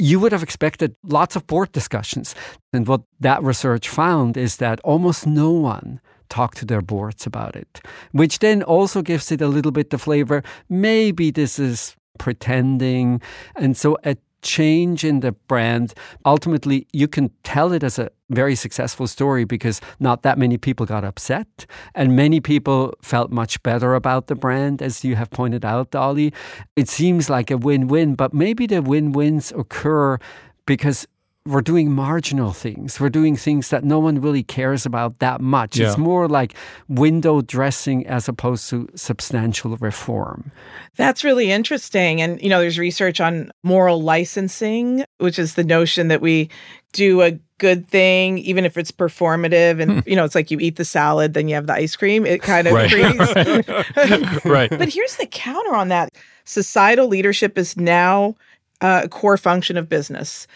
you 0.00 0.18
would 0.18 0.32
have 0.32 0.42
expected 0.42 0.96
lots 1.04 1.36
of 1.36 1.46
board 1.46 1.72
discussions. 1.72 2.34
And 2.72 2.86
what 2.86 3.02
that 3.20 3.42
research 3.42 3.88
found 3.88 4.36
is 4.36 4.56
that 4.56 4.80
almost 4.82 5.26
no 5.26 5.50
one 5.50 6.00
talked 6.28 6.58
to 6.58 6.64
their 6.64 6.80
boards 6.80 7.26
about 7.26 7.56
it, 7.56 7.80
which 8.12 8.38
then 8.38 8.62
also 8.62 9.02
gives 9.02 9.30
it 9.30 9.42
a 9.42 9.48
little 9.48 9.72
bit 9.72 9.90
the 9.90 9.98
flavor. 9.98 10.42
Maybe 10.68 11.30
this 11.30 11.58
is 11.58 11.96
pretending. 12.18 13.20
And 13.56 13.76
so 13.76 13.98
a 14.04 14.16
change 14.42 15.04
in 15.04 15.20
the 15.20 15.32
brand, 15.32 15.94
ultimately, 16.24 16.86
you 16.92 17.08
can 17.08 17.30
tell 17.42 17.72
it 17.72 17.82
as 17.82 17.98
a 17.98 18.10
very 18.30 18.54
successful 18.54 19.06
story 19.06 19.44
because 19.44 19.80
not 19.98 20.22
that 20.22 20.38
many 20.38 20.56
people 20.56 20.86
got 20.86 21.04
upset 21.04 21.66
and 21.94 22.14
many 22.14 22.40
people 22.40 22.94
felt 23.02 23.30
much 23.30 23.62
better 23.62 23.94
about 23.94 24.28
the 24.28 24.34
brand, 24.34 24.80
as 24.82 25.04
you 25.04 25.16
have 25.16 25.30
pointed 25.30 25.64
out, 25.64 25.90
Dolly. 25.90 26.32
It 26.76 26.88
seems 26.88 27.28
like 27.28 27.50
a 27.50 27.58
win 27.58 27.88
win, 27.88 28.14
but 28.14 28.32
maybe 28.32 28.66
the 28.66 28.82
win 28.82 29.12
wins 29.12 29.52
occur 29.52 30.18
because 30.66 31.06
we're 31.46 31.62
doing 31.62 31.90
marginal 31.90 32.52
things. 32.52 33.00
We're 33.00 33.08
doing 33.08 33.34
things 33.34 33.70
that 33.70 33.82
no 33.82 33.98
one 33.98 34.20
really 34.20 34.42
cares 34.42 34.84
about 34.84 35.20
that 35.20 35.40
much. 35.40 35.78
Yeah. 35.78 35.88
It's 35.88 35.98
more 35.98 36.28
like 36.28 36.54
window 36.88 37.40
dressing 37.40 38.06
as 38.06 38.28
opposed 38.28 38.68
to 38.70 38.88
substantial 38.94 39.76
reform. 39.78 40.52
That's 40.96 41.24
really 41.24 41.50
interesting. 41.50 42.20
And, 42.20 42.40
you 42.42 42.50
know, 42.50 42.60
there's 42.60 42.78
research 42.78 43.20
on 43.20 43.50
moral 43.62 44.02
licensing, 44.02 45.04
which 45.16 45.38
is 45.38 45.54
the 45.54 45.64
notion 45.64 46.08
that 46.08 46.20
we 46.20 46.50
do 46.92 47.22
a 47.22 47.32
good 47.56 47.88
thing, 47.88 48.36
even 48.38 48.66
if 48.66 48.76
it's 48.76 48.92
performative. 48.92 49.80
And, 49.80 50.02
hmm. 50.02 50.08
you 50.08 50.16
know, 50.16 50.24
it's 50.24 50.34
like 50.34 50.50
you 50.50 50.58
eat 50.60 50.76
the 50.76 50.84
salad, 50.84 51.32
then 51.32 51.48
you 51.48 51.54
have 51.54 51.66
the 51.66 51.74
ice 51.74 51.96
cream. 51.96 52.26
It 52.26 52.42
kind 52.42 52.66
of 52.66 52.74
right. 52.74 52.90
creates. 52.90 54.44
right. 54.44 54.70
But 54.70 54.92
here's 54.92 55.16
the 55.16 55.26
counter 55.26 55.74
on 55.74 55.88
that 55.88 56.10
societal 56.44 57.08
leadership 57.08 57.56
is 57.56 57.78
now 57.78 58.36
a 58.80 59.08
core 59.08 59.36
function 59.36 59.76
of 59.76 59.88
business. 59.88 60.46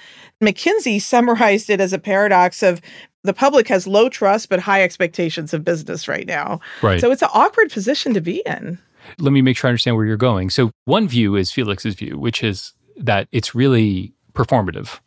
McKinsey 0.47 1.01
summarized 1.01 1.71
it 1.71 1.81
as 1.81 1.93
a 1.93 1.99
paradox 1.99 2.63
of 2.63 2.81
the 3.23 3.35
public 3.35 3.69
has 3.69 3.87
low 3.87 4.09
trust 4.09 4.49
but 4.49 4.61
high 4.61 4.83
expectations 4.83 5.55
of 5.55 5.65
business 5.65 6.07
right 6.09 6.27
now. 6.27 6.61
Right. 6.83 7.01
So 7.01 7.11
it's 7.11 7.23
an 7.23 7.31
awkward 7.33 7.71
position 7.71 8.15
to 8.15 8.21
be 8.21 8.43
in. 8.47 8.79
Let 9.19 9.33
me 9.33 9.43
make 9.43 9.57
sure 9.57 9.69
I 9.69 9.71
understand 9.71 9.97
where 9.97 10.07
you're 10.07 10.17
going. 10.17 10.51
So 10.51 10.71
one 10.85 11.09
view 11.09 11.37
is 11.37 11.51
Felix's 11.51 11.95
view, 11.95 12.19
which 12.19 12.43
is 12.43 12.73
that 12.97 13.29
it's 13.33 13.55
really 13.55 14.15
performative. 14.35 14.99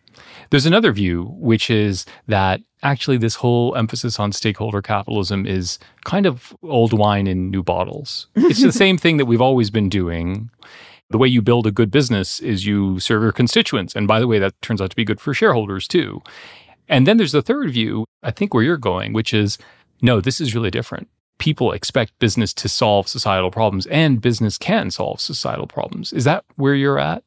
There's 0.49 0.65
another 0.65 0.91
view, 0.91 1.33
which 1.37 1.69
is 1.69 2.05
that 2.27 2.61
actually 2.83 3.17
this 3.17 3.35
whole 3.35 3.75
emphasis 3.75 4.19
on 4.19 4.31
stakeholder 4.31 4.81
capitalism 4.81 5.45
is 5.45 5.79
kind 6.05 6.25
of 6.25 6.55
old 6.63 6.93
wine 6.93 7.27
in 7.27 7.49
new 7.49 7.63
bottles. 7.63 8.27
It's 8.35 8.61
the 8.61 8.71
same 8.85 8.97
thing 8.97 9.17
that 9.17 9.25
we've 9.25 9.41
always 9.41 9.69
been 9.69 9.89
doing 9.89 10.49
the 11.09 11.17
way 11.17 11.27
you 11.27 11.41
build 11.41 11.65
a 11.65 11.71
good 11.71 11.91
business 11.91 12.39
is 12.39 12.65
you 12.65 12.99
serve 12.99 13.23
your 13.23 13.31
constituents. 13.31 13.95
And 13.95 14.07
by 14.07 14.19
the 14.19 14.27
way, 14.27 14.39
that 14.39 14.61
turns 14.61 14.81
out 14.81 14.89
to 14.89 14.95
be 14.95 15.05
good 15.05 15.21
for 15.21 15.33
shareholders 15.33 15.87
too. 15.87 16.21
And 16.89 17.07
then 17.07 17.17
there's 17.17 17.31
the 17.31 17.41
third 17.41 17.71
view, 17.71 18.05
I 18.23 18.31
think 18.31 18.53
where 18.53 18.63
you're 18.63 18.77
going, 18.77 19.13
which 19.13 19.33
is 19.33 19.57
no, 20.01 20.21
this 20.21 20.39
is 20.39 20.53
really 20.53 20.71
different. 20.71 21.09
People 21.39 21.71
expect 21.71 22.17
business 22.19 22.53
to 22.55 22.69
solve 22.69 23.07
societal 23.07 23.51
problems, 23.51 23.85
and 23.87 24.21
business 24.21 24.57
can 24.57 24.89
solve 24.89 25.21
societal 25.21 25.67
problems. 25.67 26.11
Is 26.11 26.23
that 26.23 26.43
where 26.55 26.73
you're 26.73 26.99
at? 26.99 27.23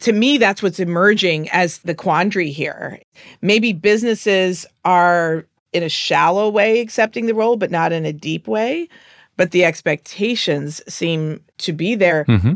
To 0.00 0.12
me, 0.12 0.38
that's 0.38 0.62
what's 0.62 0.80
emerging 0.80 1.50
as 1.50 1.78
the 1.78 1.94
quandary 1.94 2.50
here. 2.50 3.00
Maybe 3.42 3.72
businesses 3.74 4.66
are 4.84 5.46
in 5.72 5.82
a 5.82 5.90
shallow 5.90 6.48
way 6.48 6.80
accepting 6.80 7.26
the 7.26 7.34
role, 7.34 7.56
but 7.56 7.70
not 7.70 7.92
in 7.92 8.06
a 8.06 8.12
deep 8.12 8.48
way. 8.48 8.88
But 9.36 9.50
the 9.50 9.64
expectations 9.64 10.82
seem 10.92 11.42
to 11.58 11.72
be 11.72 11.94
there. 11.94 12.24
Mm-hmm 12.24 12.54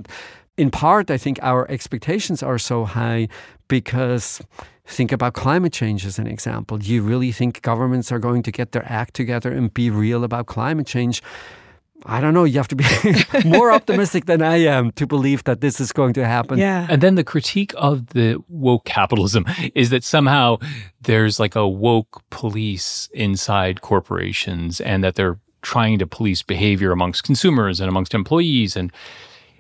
in 0.57 0.71
part, 0.71 1.11
I 1.11 1.19
think 1.19 1.39
our 1.43 1.71
expectations 1.71 2.43
are 2.43 2.59
so 2.59 2.85
high 2.85 3.29
because 3.69 4.41
think 4.87 5.13
about 5.13 5.35
climate 5.35 5.73
change 5.73 6.05
as 6.07 6.19
an 6.19 6.27
example. 6.27 6.79
Do 6.79 6.93
you 6.93 7.03
really 7.03 7.33
think 7.33 7.63
governments 7.63 8.13
are 8.13 8.19
going 8.19 8.43
to 8.45 8.53
get 8.53 8.73
their 8.73 8.85
act 8.87 9.15
together 9.15 9.53
and 9.53 9.73
be 9.73 9.91
real 9.91 10.25
about 10.25 10.47
climate 10.47 10.87
change? 10.87 11.23
I 12.07 12.21
don't 12.21 12.35
know. 12.35 12.45
You 12.45 12.59
have 12.59 12.69
to 12.69 12.77
be 12.77 12.85
more 13.45 13.73
optimistic 13.73 14.27
than 14.27 14.43
I 14.43 14.57
am 14.57 14.91
to 14.93 15.07
believe 15.07 15.45
that 15.45 15.61
this 15.61 15.81
is 15.81 15.91
going 15.91 16.13
to 16.15 16.27
happen. 16.27 16.59
Yeah. 16.59 16.87
And 16.91 17.03
then 17.03 17.15
the 17.15 17.25
critique 17.25 17.73
of 17.77 18.09
the 18.09 18.43
woke 18.49 18.85
capitalism 18.85 19.47
is 19.75 19.91
that 19.91 20.05
somehow 20.05 20.59
there's 21.01 21.41
like 21.41 21.57
a 21.57 21.67
woke 21.67 22.23
police 22.31 23.09
inside 23.15 23.81
corporations 23.81 24.81
and 24.81 25.03
that 25.03 25.15
they're 25.15 25.39
trying 25.63 25.99
to 25.99 26.07
police 26.07 26.43
behavior 26.43 26.93
amongst 26.93 27.25
consumers 27.25 27.81
and 27.81 27.89
amongst 27.89 28.13
employees. 28.13 28.77
And 28.77 28.93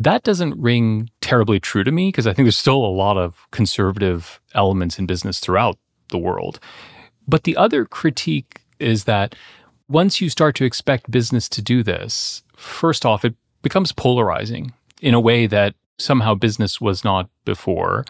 that 0.01 0.23
doesn't 0.23 0.61
ring 0.61 1.11
terribly 1.21 1.61
true 1.61 1.85
to 1.85 1.93
me 1.93 2.09
because 2.09 2.27
I 2.27 2.33
think 2.33 2.47
there's 2.47 2.59
still 2.59 2.85
a 2.85 2.87
lot 2.87 3.17
of 3.17 3.47
conservative 3.51 4.41
elements 4.55 4.99
in 4.99 5.07
business 5.07 5.39
throughout 5.39 5.79
the 6.09 6.19
world. 6.19 6.61
But 7.27 7.45
the 7.45 7.57
other 7.57 7.85
critique 7.85 8.61
is 8.79 9.05
that 9.05 9.35
once 9.89 10.21
you 10.21 10.29
start 10.29 10.55
to 10.57 10.65
expect 10.65 11.11
business 11.11 11.49
to 11.51 11.63
do 11.63 11.83
this, 11.83 12.43
first 12.57 13.07
off, 13.07 13.25
it 13.25 13.35
becomes 13.63 13.93
polarizing 13.93 14.73
in 15.01 15.15
a 15.15 15.21
way 15.21 15.47
that 15.47 15.75
somehow 15.99 16.35
business 16.35 16.81
was 16.81 17.05
not 17.05 17.31
before. 17.45 18.05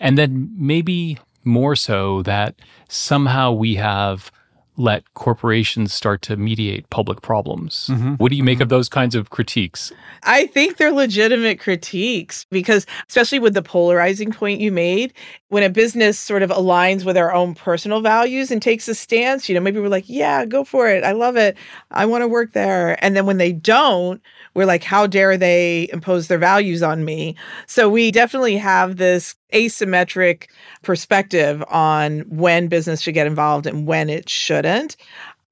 And 0.00 0.18
then 0.18 0.52
maybe 0.56 1.18
more 1.44 1.76
so 1.76 2.22
that 2.22 2.56
somehow 2.88 3.52
we 3.52 3.76
have 3.76 4.30
let 4.78 5.12
corporations 5.14 5.92
start 5.92 6.22
to 6.22 6.36
mediate 6.36 6.88
public 6.88 7.20
problems. 7.20 7.88
Mm-hmm. 7.90 8.14
What 8.14 8.30
do 8.30 8.36
you 8.36 8.44
make 8.44 8.56
mm-hmm. 8.56 8.62
of 8.62 8.68
those 8.68 8.88
kinds 8.88 9.14
of 9.14 9.30
critiques? 9.30 9.92
I 10.22 10.46
think 10.46 10.76
they're 10.76 10.92
legitimate 10.92 11.58
critiques 11.58 12.46
because, 12.50 12.86
especially 13.08 13.40
with 13.40 13.54
the 13.54 13.62
polarizing 13.62 14.32
point 14.32 14.60
you 14.60 14.70
made, 14.70 15.12
when 15.48 15.64
a 15.64 15.68
business 15.68 16.18
sort 16.18 16.42
of 16.42 16.50
aligns 16.50 17.04
with 17.04 17.16
our 17.16 17.34
own 17.34 17.54
personal 17.54 18.00
values 18.00 18.50
and 18.50 18.62
takes 18.62 18.86
a 18.88 18.94
stance, 18.94 19.48
you 19.48 19.54
know, 19.54 19.60
maybe 19.60 19.80
we're 19.80 19.88
like, 19.88 20.08
yeah, 20.08 20.44
go 20.44 20.62
for 20.62 20.88
it. 20.88 21.02
I 21.02 21.12
love 21.12 21.36
it. 21.36 21.56
I 21.90 22.06
want 22.06 22.22
to 22.22 22.28
work 22.28 22.52
there. 22.52 23.02
And 23.04 23.16
then 23.16 23.26
when 23.26 23.38
they 23.38 23.52
don't, 23.52 24.22
we're 24.54 24.66
like, 24.66 24.84
how 24.84 25.06
dare 25.06 25.36
they 25.36 25.88
impose 25.92 26.28
their 26.28 26.38
values 26.38 26.82
on 26.82 27.04
me? 27.04 27.36
So 27.66 27.88
we 27.88 28.10
definitely 28.10 28.56
have 28.56 28.96
this 28.96 29.34
asymmetric 29.52 30.48
perspective 30.82 31.64
on 31.68 32.20
when 32.28 32.68
business 32.68 33.00
should 33.00 33.14
get 33.14 33.26
involved 33.26 33.66
and 33.66 33.86
when 33.86 34.10
it 34.10 34.28
shouldn't. 34.28 34.96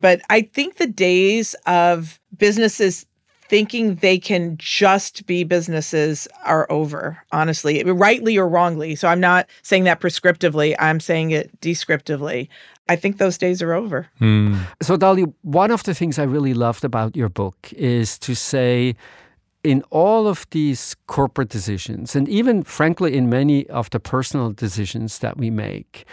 But 0.00 0.20
I 0.28 0.42
think 0.42 0.76
the 0.76 0.86
days 0.86 1.54
of 1.66 2.20
businesses 2.36 3.06
thinking 3.48 3.96
they 3.96 4.18
can 4.18 4.56
just 4.58 5.26
be 5.26 5.44
businesses 5.44 6.28
are 6.44 6.66
over, 6.70 7.18
honestly, 7.32 7.82
rightly 7.84 8.36
or 8.36 8.48
wrongly. 8.48 8.94
So 8.94 9.08
I'm 9.08 9.20
not 9.20 9.48
saying 9.62 9.84
that 9.84 10.00
prescriptively, 10.00 10.74
I'm 10.78 11.00
saying 11.00 11.30
it 11.30 11.60
descriptively. 11.60 12.50
I 12.88 12.96
think 12.96 13.18
those 13.18 13.38
days 13.38 13.62
are 13.62 13.72
over. 13.72 14.08
Mm. 14.20 14.60
So, 14.80 14.96
Dolly, 14.96 15.24
one 15.42 15.70
of 15.70 15.82
the 15.82 15.94
things 15.94 16.18
I 16.18 16.22
really 16.22 16.54
loved 16.54 16.84
about 16.84 17.16
your 17.16 17.28
book 17.28 17.72
is 17.72 18.18
to 18.20 18.34
say, 18.34 18.94
in 19.64 19.82
all 19.90 20.28
of 20.28 20.46
these 20.50 20.94
corporate 21.08 21.48
decisions, 21.48 22.14
and 22.14 22.28
even 22.28 22.62
frankly, 22.62 23.16
in 23.16 23.28
many 23.28 23.66
of 23.68 23.90
the 23.90 23.98
personal 23.98 24.52
decisions 24.52 25.18
that 25.18 25.36
we 25.36 25.50
make, 25.50 26.04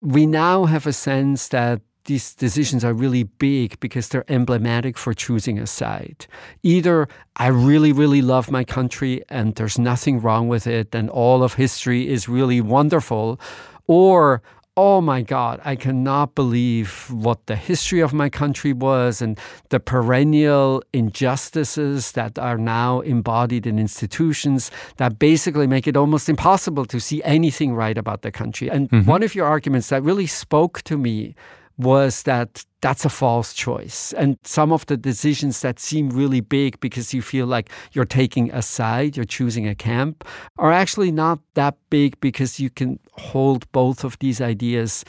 we 0.00 0.26
now 0.26 0.64
have 0.64 0.86
a 0.86 0.92
sense 0.92 1.48
that 1.48 1.80
these 2.08 2.34
decisions 2.34 2.84
are 2.84 2.94
really 2.94 3.22
big 3.22 3.78
because 3.80 4.08
they're 4.08 4.24
emblematic 4.28 4.96
for 4.96 5.12
choosing 5.12 5.58
a 5.58 5.66
side. 5.66 6.26
Either 6.62 7.06
I 7.36 7.48
really, 7.48 7.92
really 7.92 8.22
love 8.22 8.50
my 8.50 8.64
country 8.64 9.22
and 9.28 9.54
there's 9.56 9.78
nothing 9.78 10.20
wrong 10.20 10.48
with 10.48 10.66
it 10.66 10.94
and 10.94 11.10
all 11.10 11.42
of 11.42 11.54
history 11.54 12.08
is 12.08 12.26
really 12.26 12.62
wonderful, 12.62 13.38
or 13.86 14.42
oh 14.74 15.00
my 15.02 15.20
God, 15.22 15.60
I 15.64 15.76
cannot 15.76 16.34
believe 16.34 17.10
what 17.10 17.46
the 17.46 17.56
history 17.56 18.00
of 18.00 18.14
my 18.14 18.30
country 18.30 18.72
was 18.72 19.20
and 19.20 19.38
the 19.68 19.80
perennial 19.80 20.82
injustices 20.94 22.12
that 22.12 22.38
are 22.38 22.56
now 22.56 23.00
embodied 23.00 23.66
in 23.66 23.78
institutions 23.78 24.70
that 24.96 25.18
basically 25.18 25.66
make 25.66 25.86
it 25.86 25.96
almost 25.96 26.28
impossible 26.28 26.86
to 26.86 27.00
see 27.00 27.22
anything 27.24 27.74
right 27.74 27.98
about 27.98 28.22
the 28.22 28.30
country. 28.30 28.70
And 28.70 28.88
mm-hmm. 28.88 29.10
one 29.10 29.22
of 29.22 29.34
your 29.34 29.46
arguments 29.46 29.88
that 29.88 30.02
really 30.04 30.28
spoke 30.28 30.80
to 30.82 30.96
me 30.96 31.34
was 31.78 32.24
that 32.24 32.64
that's 32.80 33.04
a 33.04 33.08
false 33.08 33.54
choice. 33.54 34.12
And 34.14 34.36
some 34.42 34.72
of 34.72 34.86
the 34.86 34.96
decisions 34.96 35.60
that 35.62 35.78
seem 35.78 36.10
really 36.10 36.40
big 36.40 36.78
because 36.80 37.14
you 37.14 37.22
feel 37.22 37.46
like 37.46 37.70
you're 37.92 38.04
taking 38.04 38.50
a 38.52 38.62
side, 38.62 39.16
you're 39.16 39.24
choosing 39.24 39.66
a 39.66 39.74
camp, 39.74 40.24
are 40.58 40.72
actually 40.72 41.12
not 41.12 41.38
that 41.54 41.76
big 41.90 42.18
because 42.20 42.60
you 42.60 42.70
can 42.70 42.98
hold 43.12 43.70
both 43.72 44.04
of 44.04 44.18
these 44.18 44.40
ideas 44.40 45.04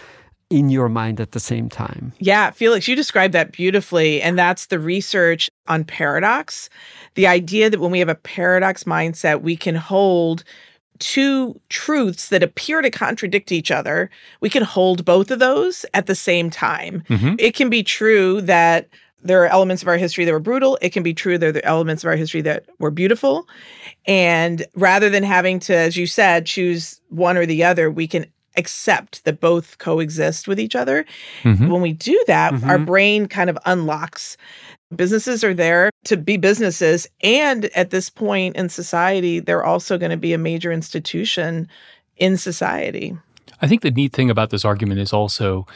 in 0.50 0.70
your 0.70 0.90
mind 0.90 1.20
at 1.20 1.32
the 1.32 1.40
same 1.40 1.70
time. 1.70 2.12
Yeah, 2.18 2.50
Felix, 2.52 2.88
you 2.88 2.96
described 2.96 3.34
that 3.34 3.52
beautifully. 3.52 4.22
And 4.22 4.38
that's 4.38 4.68
the 4.68 4.80
research 4.80 5.50
on 5.68 5.84
paradox. 5.84 6.70
The 7.16 7.28
idea 7.28 7.70
that 7.70 7.80
when 7.80 7.92
we 7.92 8.00
have 8.00 8.10
a 8.10 8.16
paradox 8.16 8.84
mindset, 8.84 9.42
we 9.42 9.56
can 9.56 9.76
hold 9.76 10.44
two 11.00 11.60
truths 11.70 12.30
that 12.30 12.44
appear 12.44 12.82
to 12.82 12.90
contradict 12.90 13.52
each 13.52 13.72
other, 13.72 14.10
we 14.42 14.50
can 14.50 14.64
hold 14.64 15.06
both 15.06 15.32
of 15.32 15.40
those 15.40 15.86
at 15.94 16.06
the 16.06 16.16
same 16.16 16.50
time. 16.50 17.04
Mhm. 17.10 17.36
It 17.40 17.56
can 17.56 17.70
be 17.70 17.84
true 17.84 18.42
that 18.42 18.88
there 19.22 19.42
are 19.44 19.48
elements 19.48 19.82
of 19.82 19.88
our 19.90 19.98
history 19.98 20.24
that 20.24 20.32
were 20.32 20.40
brutal. 20.40 20.78
It 20.82 20.92
can 20.92 21.04
be 21.04 21.14
true 21.14 21.38
there 21.38 21.50
are 21.56 21.66
elements 21.66 22.04
of 22.04 22.08
our 22.10 22.16
history 22.16 22.42
that 22.42 22.64
were 22.80 22.92
beautiful. 22.92 23.48
And 24.08 24.66
rather 24.76 25.10
than 25.10 25.24
having 25.24 25.60
to, 25.62 25.76
as 25.76 25.98
you 25.98 26.08
said, 26.08 26.46
choose 26.46 27.02
one 27.10 27.36
or 27.38 27.46
the 27.46 27.64
other, 27.64 27.92
we 27.92 28.08
can 28.08 28.26
accept 28.58 29.24
that 29.26 29.40
both 29.40 29.78
coexist 29.78 30.48
with 30.48 30.60
each 30.60 30.76
other. 30.76 31.06
Mhm. 31.44 31.70
When 31.70 31.82
we 31.82 31.94
do 31.94 32.22
that, 32.28 32.54
our 32.64 32.78
Mhm. 32.78 32.86
brain 32.86 33.26
kind 33.28 33.50
of 33.50 33.58
unlocks. 33.66 34.38
Businesses 34.96 35.44
are 35.44 35.54
there 35.54 35.92
to 36.06 36.18
be 36.18 36.38
businesses. 36.38 37.08
And 37.22 37.66
at 37.76 37.92
this 37.92 38.10
point 38.10 38.56
in 38.56 38.70
society, 38.70 39.40
they're 39.40 39.64
also 39.64 39.98
going 39.98 40.12
to 40.12 40.18
be 40.18 40.34
a 40.34 40.38
major 40.38 40.72
institution 40.72 41.68
in 42.18 42.38
society. 42.38 43.16
I 43.62 43.68
think 43.68 43.82
the 43.82 43.92
neat 43.92 44.14
thing 44.14 44.30
about 44.30 44.50
this 44.50 44.66
argument 44.66 45.00
is 45.00 45.14
also 45.14 45.68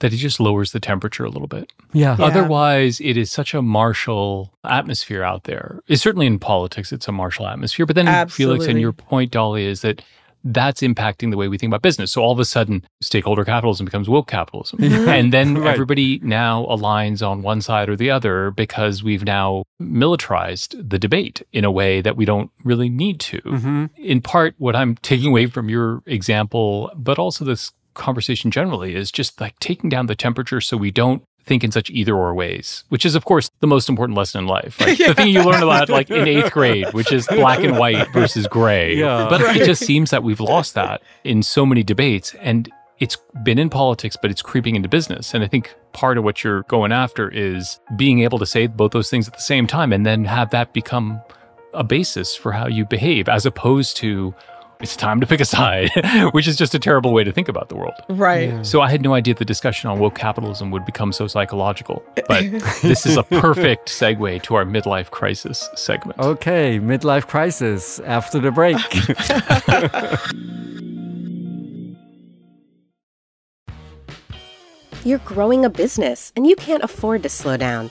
that 0.00 0.12
it 0.12 0.16
just 0.16 0.40
lowers 0.40 0.72
the 0.72 0.80
temperature 0.80 1.24
a 1.24 1.30
little 1.30 1.46
bit. 1.46 1.70
Yeah. 1.92 2.16
Yeah. 2.18 2.24
Otherwise, 2.24 3.00
it 3.00 3.16
is 3.16 3.30
such 3.30 3.54
a 3.54 3.62
martial 3.62 4.52
atmosphere 4.64 5.22
out 5.22 5.44
there. 5.44 5.80
It's 5.86 6.02
certainly 6.02 6.26
in 6.26 6.38
politics, 6.38 6.90
it's 6.92 7.06
a 7.06 7.12
martial 7.12 7.46
atmosphere. 7.46 7.86
But 7.86 7.96
then, 7.96 8.28
Felix, 8.28 8.66
and 8.66 8.80
your 8.80 8.92
point, 8.92 9.30
Dolly, 9.30 9.66
is 9.66 9.82
that 9.82 10.02
that's 10.44 10.80
impacting 10.80 11.30
the 11.30 11.36
way 11.36 11.48
we 11.48 11.58
think 11.58 11.70
about 11.70 11.82
business. 11.82 12.12
So 12.12 12.22
all 12.22 12.32
of 12.32 12.38
a 12.38 12.44
sudden, 12.44 12.84
stakeholder 13.02 13.44
capitalism 13.44 13.84
becomes 13.84 14.08
woke 14.08 14.26
capitalism. 14.28 14.78
And 15.06 15.32
then 15.32 15.54
Right. 15.56 15.72
everybody 15.74 16.18
now 16.22 16.64
aligns 16.66 17.26
on 17.26 17.42
one 17.42 17.60
side 17.60 17.88
or 17.88 17.96
the 17.96 18.10
other 18.10 18.50
because 18.50 19.02
we've 19.02 19.24
now 19.24 19.64
militarized 19.78 20.88
the 20.90 20.98
debate 20.98 21.42
in 21.52 21.64
a 21.64 21.70
way 21.70 22.00
that 22.00 22.16
we 22.16 22.24
don't 22.24 22.50
really 22.64 22.88
need 22.88 23.20
to. 23.20 23.38
hmm 23.40 23.86
In 23.96 24.20
part, 24.20 24.54
what 24.58 24.74
I'm 24.74 24.96
taking 24.96 25.28
away 25.28 25.46
from 25.46 25.68
your 25.68 26.02
example, 26.06 26.90
but 26.96 27.18
also 27.18 27.44
this 27.44 27.72
conversation 27.94 28.50
generally, 28.50 28.94
is 28.94 29.10
just 29.12 29.40
like 29.40 29.58
taking 29.58 29.90
down 29.90 30.06
the 30.06 30.14
temperature 30.14 30.60
so 30.60 30.76
we 30.76 30.90
don't 30.90 31.22
think 31.50 31.64
in 31.64 31.72
such 31.72 31.90
either 31.90 32.14
or 32.14 32.32
ways, 32.32 32.84
which 32.90 33.04
is, 33.04 33.16
of 33.16 33.24
course, 33.24 33.50
the 33.58 33.66
most 33.66 33.88
important 33.88 34.16
lesson 34.16 34.42
in 34.42 34.46
life. 34.46 34.80
Right? 34.80 34.96
The 34.96 35.14
thing 35.14 35.30
you 35.30 35.42
learn 35.42 35.64
about 35.64 35.88
like 35.88 36.08
in 36.08 36.28
eighth 36.28 36.52
grade, 36.52 36.86
which 36.92 37.10
is 37.10 37.26
black 37.26 37.58
and 37.58 37.76
white 37.76 38.06
versus 38.12 38.46
gray. 38.46 38.94
Yeah. 38.94 39.26
But 39.28 39.40
it 39.56 39.66
just 39.66 39.84
seems 39.84 40.10
that 40.10 40.22
we've 40.22 40.38
lost 40.38 40.74
that 40.74 41.02
in 41.24 41.42
so 41.42 41.66
many 41.66 41.82
debates. 41.82 42.36
And 42.40 42.70
it's 43.00 43.16
been 43.42 43.58
in 43.58 43.68
politics, 43.68 44.16
but 44.22 44.30
it's 44.30 44.42
creeping 44.42 44.76
into 44.76 44.88
business. 44.88 45.34
And 45.34 45.42
I 45.42 45.48
think 45.48 45.74
part 45.92 46.18
of 46.18 46.22
what 46.22 46.44
you're 46.44 46.62
going 46.62 46.92
after 46.92 47.28
is 47.28 47.80
being 47.96 48.20
able 48.20 48.38
to 48.38 48.46
say 48.46 48.68
both 48.68 48.92
those 48.92 49.10
things 49.10 49.26
at 49.26 49.34
the 49.34 49.40
same 49.40 49.66
time 49.66 49.92
and 49.92 50.06
then 50.06 50.24
have 50.26 50.50
that 50.50 50.72
become 50.72 51.20
a 51.74 51.82
basis 51.82 52.36
for 52.36 52.52
how 52.52 52.68
you 52.68 52.84
behave, 52.84 53.28
as 53.28 53.44
opposed 53.44 53.96
to 53.96 54.32
it's 54.80 54.96
time 54.96 55.20
to 55.20 55.26
pick 55.26 55.40
a 55.40 55.44
side, 55.44 55.90
which 56.32 56.48
is 56.48 56.56
just 56.56 56.74
a 56.74 56.78
terrible 56.78 57.12
way 57.12 57.24
to 57.24 57.32
think 57.32 57.48
about 57.48 57.68
the 57.68 57.76
world. 57.76 57.94
Right. 58.08 58.64
So 58.64 58.80
I 58.80 58.90
had 58.90 59.02
no 59.02 59.14
idea 59.14 59.34
the 59.34 59.44
discussion 59.44 59.90
on 59.90 59.98
woke 59.98 60.14
capitalism 60.14 60.70
would 60.70 60.84
become 60.84 61.12
so 61.12 61.26
psychological. 61.26 62.04
But 62.28 62.50
this 62.82 63.06
is 63.06 63.16
a 63.16 63.22
perfect 63.22 63.88
segue 63.88 64.42
to 64.42 64.54
our 64.54 64.64
midlife 64.64 65.10
crisis 65.10 65.68
segment. 65.74 66.18
Okay, 66.18 66.78
midlife 66.80 67.26
crisis 67.26 68.00
after 68.00 68.38
the 68.38 68.50
break. 68.50 68.76
You're 75.02 75.18
growing 75.20 75.64
a 75.64 75.70
business 75.70 76.30
and 76.36 76.46
you 76.46 76.54
can't 76.56 76.82
afford 76.82 77.22
to 77.22 77.30
slow 77.30 77.56
down. 77.56 77.90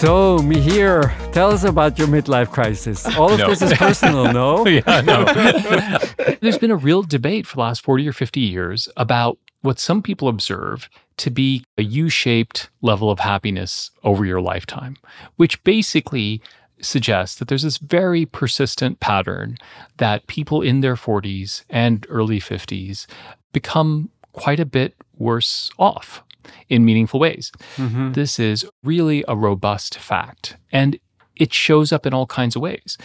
So, 0.00 0.38
Mihir, 0.38 1.12
tell 1.32 1.50
us 1.50 1.62
about 1.64 1.98
your 1.98 2.08
midlife 2.08 2.50
crisis. 2.50 3.04
All 3.18 3.30
of 3.32 3.38
No. 3.38 3.48
this 3.48 3.60
is 3.60 3.74
personal, 3.74 4.32
no? 4.32 4.66
yeah, 4.66 5.02
no. 5.02 5.24
There's 6.40 6.56
been 6.56 6.70
a 6.70 6.76
real 6.76 7.02
debate 7.02 7.46
for 7.46 7.56
the 7.56 7.60
last 7.60 7.82
40 7.82 8.08
or 8.08 8.12
50 8.14 8.40
years 8.40 8.88
about 8.96 9.36
what 9.60 9.78
some 9.78 10.00
people 10.00 10.28
observe 10.28 10.88
to 11.18 11.30
be 11.30 11.64
a 11.76 11.82
U 11.82 12.08
shaped 12.08 12.70
level 12.80 13.10
of 13.10 13.18
happiness 13.20 13.90
over 14.02 14.24
your 14.24 14.40
lifetime, 14.40 14.96
which 15.36 15.62
basically 15.64 16.40
suggests 16.80 17.38
that 17.38 17.48
there's 17.48 17.64
this 17.64 17.76
very 17.76 18.24
persistent 18.24 19.00
pattern 19.00 19.58
that 19.98 20.26
people 20.26 20.62
in 20.62 20.80
their 20.80 20.96
40s 20.96 21.64
and 21.68 22.06
early 22.08 22.40
50s 22.40 23.06
become 23.52 24.08
quite 24.32 24.60
a 24.60 24.64
bit 24.64 24.94
worse 25.18 25.70
off 25.78 26.22
in 26.68 26.84
meaningful 26.84 27.20
ways. 27.20 27.52
Mhm. 27.76 28.14
This 28.14 28.38
is 28.38 28.64
really 28.82 29.24
a 29.28 29.36
robust 29.36 29.98
fact. 29.98 30.56
And 30.72 30.98
it 31.36 31.52
shows 31.54 31.92
up 31.92 32.06
in 32.06 32.14
all 32.14 32.26
kinds 32.26 32.56
of 32.56 32.62
ways 32.62 32.98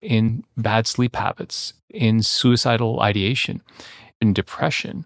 in 0.00 0.44
bad 0.56 0.86
sleep 0.86 1.16
habits, 1.16 1.74
in 1.90 2.22
suicidal 2.22 3.00
ideation, 3.00 3.60
in 4.20 4.32
depression. 4.32 5.04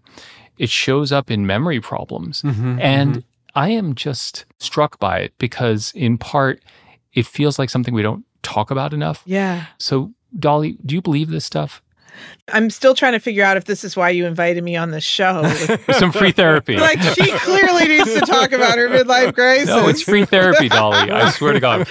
It 0.58 0.70
shows 0.70 1.10
up 1.12 1.30
in 1.30 1.46
memory 1.46 1.80
problems. 1.80 2.42
Mhm, 2.42 2.80
And 2.80 3.14
mhm. 3.16 3.24
I 3.56 3.70
am 3.70 3.94
just 3.94 4.44
struck 4.58 4.98
by 4.98 5.18
it 5.18 5.32
because, 5.38 5.92
in 5.94 6.18
part, 6.18 6.62
it 7.12 7.26
feels 7.26 7.58
like 7.58 7.70
something 7.70 7.94
we 7.94 8.02
don't 8.02 8.24
talk 8.42 8.70
about 8.70 8.92
enough. 8.92 9.22
Yeah. 9.26 9.66
So, 9.78 10.12
Dolly, 10.38 10.76
do 10.84 10.94
you 10.94 11.00
believe 11.02 11.28
this 11.30 11.44
stuff? 11.44 11.80
I'm 12.52 12.70
still 12.70 12.94
trying 12.94 13.12
to 13.12 13.18
figure 13.18 13.44
out 13.44 13.56
if 13.56 13.64
this 13.64 13.84
is 13.84 13.96
why 13.96 14.10
you 14.10 14.26
invited 14.26 14.62
me 14.62 14.76
on 14.76 14.90
the 14.90 15.00
show. 15.00 15.44
Some 15.98 16.12
free 16.12 16.32
therapy. 16.32 16.76
like 16.76 17.00
she 17.00 17.30
clearly 17.38 17.88
needs 17.88 18.12
to 18.14 18.20
talk 18.20 18.52
about 18.52 18.78
her 18.78 18.88
midlife 18.88 19.34
crisis. 19.34 19.68
no, 19.68 19.88
it's 19.88 20.02
free 20.02 20.24
therapy, 20.24 20.68
Dolly. 20.68 21.10
I 21.10 21.30
swear 21.32 21.52
to 21.52 21.60
God. 21.60 21.86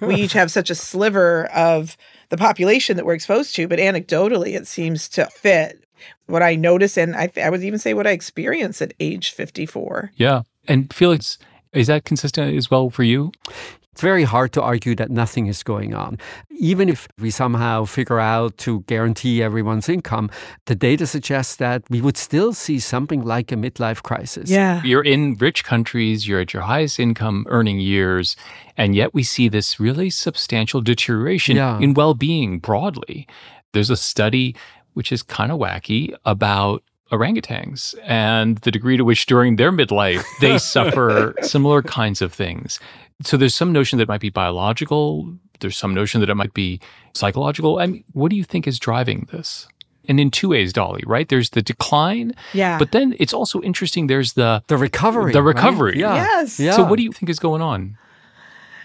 we 0.00 0.16
each 0.16 0.32
have 0.32 0.50
such 0.50 0.70
a 0.70 0.74
sliver 0.74 1.46
of 1.46 1.96
the 2.30 2.36
population 2.36 2.96
that 2.96 3.06
we're 3.06 3.14
exposed 3.14 3.54
to, 3.56 3.68
but 3.68 3.78
anecdotally, 3.78 4.56
it 4.56 4.66
seems 4.66 5.08
to 5.10 5.26
fit 5.26 5.84
what 6.26 6.42
I 6.42 6.54
notice, 6.54 6.96
and 6.96 7.14
I, 7.14 7.30
I 7.42 7.50
would 7.50 7.62
even 7.62 7.78
say 7.78 7.94
what 7.94 8.06
I 8.06 8.10
experience 8.12 8.80
at 8.80 8.94
age 9.00 9.32
54. 9.32 10.12
Yeah. 10.16 10.42
And 10.68 10.92
Felix, 10.92 11.38
is 11.72 11.88
that 11.88 12.04
consistent 12.04 12.56
as 12.56 12.70
well 12.70 12.90
for 12.90 13.02
you? 13.02 13.32
It's 13.92 14.02
very 14.02 14.22
hard 14.22 14.52
to 14.52 14.62
argue 14.62 14.94
that 14.96 15.10
nothing 15.10 15.46
is 15.48 15.64
going 15.64 15.94
on. 15.94 16.16
Even 16.58 16.88
if 16.88 17.08
we 17.18 17.30
somehow 17.30 17.84
figure 17.86 18.20
out 18.20 18.56
to 18.58 18.82
guarantee 18.82 19.42
everyone's 19.42 19.88
income, 19.88 20.30
the 20.66 20.76
data 20.76 21.06
suggests 21.08 21.56
that 21.56 21.82
we 21.90 22.00
would 22.00 22.16
still 22.16 22.52
see 22.52 22.78
something 22.78 23.22
like 23.22 23.50
a 23.50 23.56
midlife 23.56 24.02
crisis. 24.02 24.48
Yeah. 24.48 24.80
You're 24.84 25.02
in 25.02 25.34
rich 25.40 25.64
countries, 25.64 26.28
you're 26.28 26.40
at 26.40 26.52
your 26.54 26.62
highest 26.62 27.00
income 27.00 27.44
earning 27.48 27.80
years, 27.80 28.36
and 28.76 28.94
yet 28.94 29.12
we 29.12 29.24
see 29.24 29.48
this 29.48 29.80
really 29.80 30.08
substantial 30.08 30.80
deterioration 30.80 31.56
Yeah. 31.56 31.78
in 31.80 31.94
well 31.94 32.14
being 32.14 32.60
broadly. 32.60 33.26
There's 33.72 33.90
a 33.90 33.96
study 33.96 34.54
which 34.94 35.10
is 35.10 35.22
kind 35.24 35.50
of 35.50 35.58
wacky 35.58 36.14
about 36.24 36.84
orangutans 37.10 37.96
and 38.04 38.58
the 38.58 38.70
degree 38.70 38.96
to 38.96 39.04
which 39.04 39.26
during 39.26 39.56
their 39.56 39.72
midlife 39.72 40.24
they 40.40 40.58
suffer 40.74 41.34
similar 41.42 41.82
kinds 41.82 42.22
of 42.22 42.32
things. 42.32 42.78
So 43.22 43.36
there's 43.36 43.54
some 43.54 43.72
notion 43.72 43.98
that 43.98 44.04
it 44.04 44.08
might 44.08 44.20
be 44.20 44.30
biological, 44.30 45.34
there's 45.60 45.76
some 45.76 45.94
notion 45.94 46.20
that 46.20 46.30
it 46.30 46.34
might 46.34 46.54
be 46.54 46.80
psychological. 47.14 47.78
I 47.78 47.86
mean, 47.86 48.04
what 48.12 48.30
do 48.30 48.36
you 48.36 48.44
think 48.44 48.66
is 48.66 48.78
driving 48.78 49.28
this? 49.30 49.68
And 50.08 50.18
in 50.18 50.30
two 50.30 50.48
ways, 50.48 50.72
Dolly, 50.72 51.02
right? 51.06 51.28
There's 51.28 51.50
the 51.50 51.60
decline, 51.62 52.34
Yeah. 52.54 52.78
but 52.78 52.92
then 52.92 53.14
it's 53.20 53.34
also 53.34 53.60
interesting. 53.60 54.06
There's 54.06 54.32
the 54.32 54.62
The 54.68 54.76
recovery. 54.78 55.32
The 55.32 55.42
right? 55.42 55.54
recovery. 55.54 55.98
Yeah. 56.00 56.14
Yes. 56.14 56.58
Yeah. 56.58 56.72
so 56.72 56.84
what 56.84 56.96
do 56.96 57.02
you 57.02 57.12
think 57.12 57.28
is 57.28 57.38
going 57.38 57.60
on? 57.62 57.96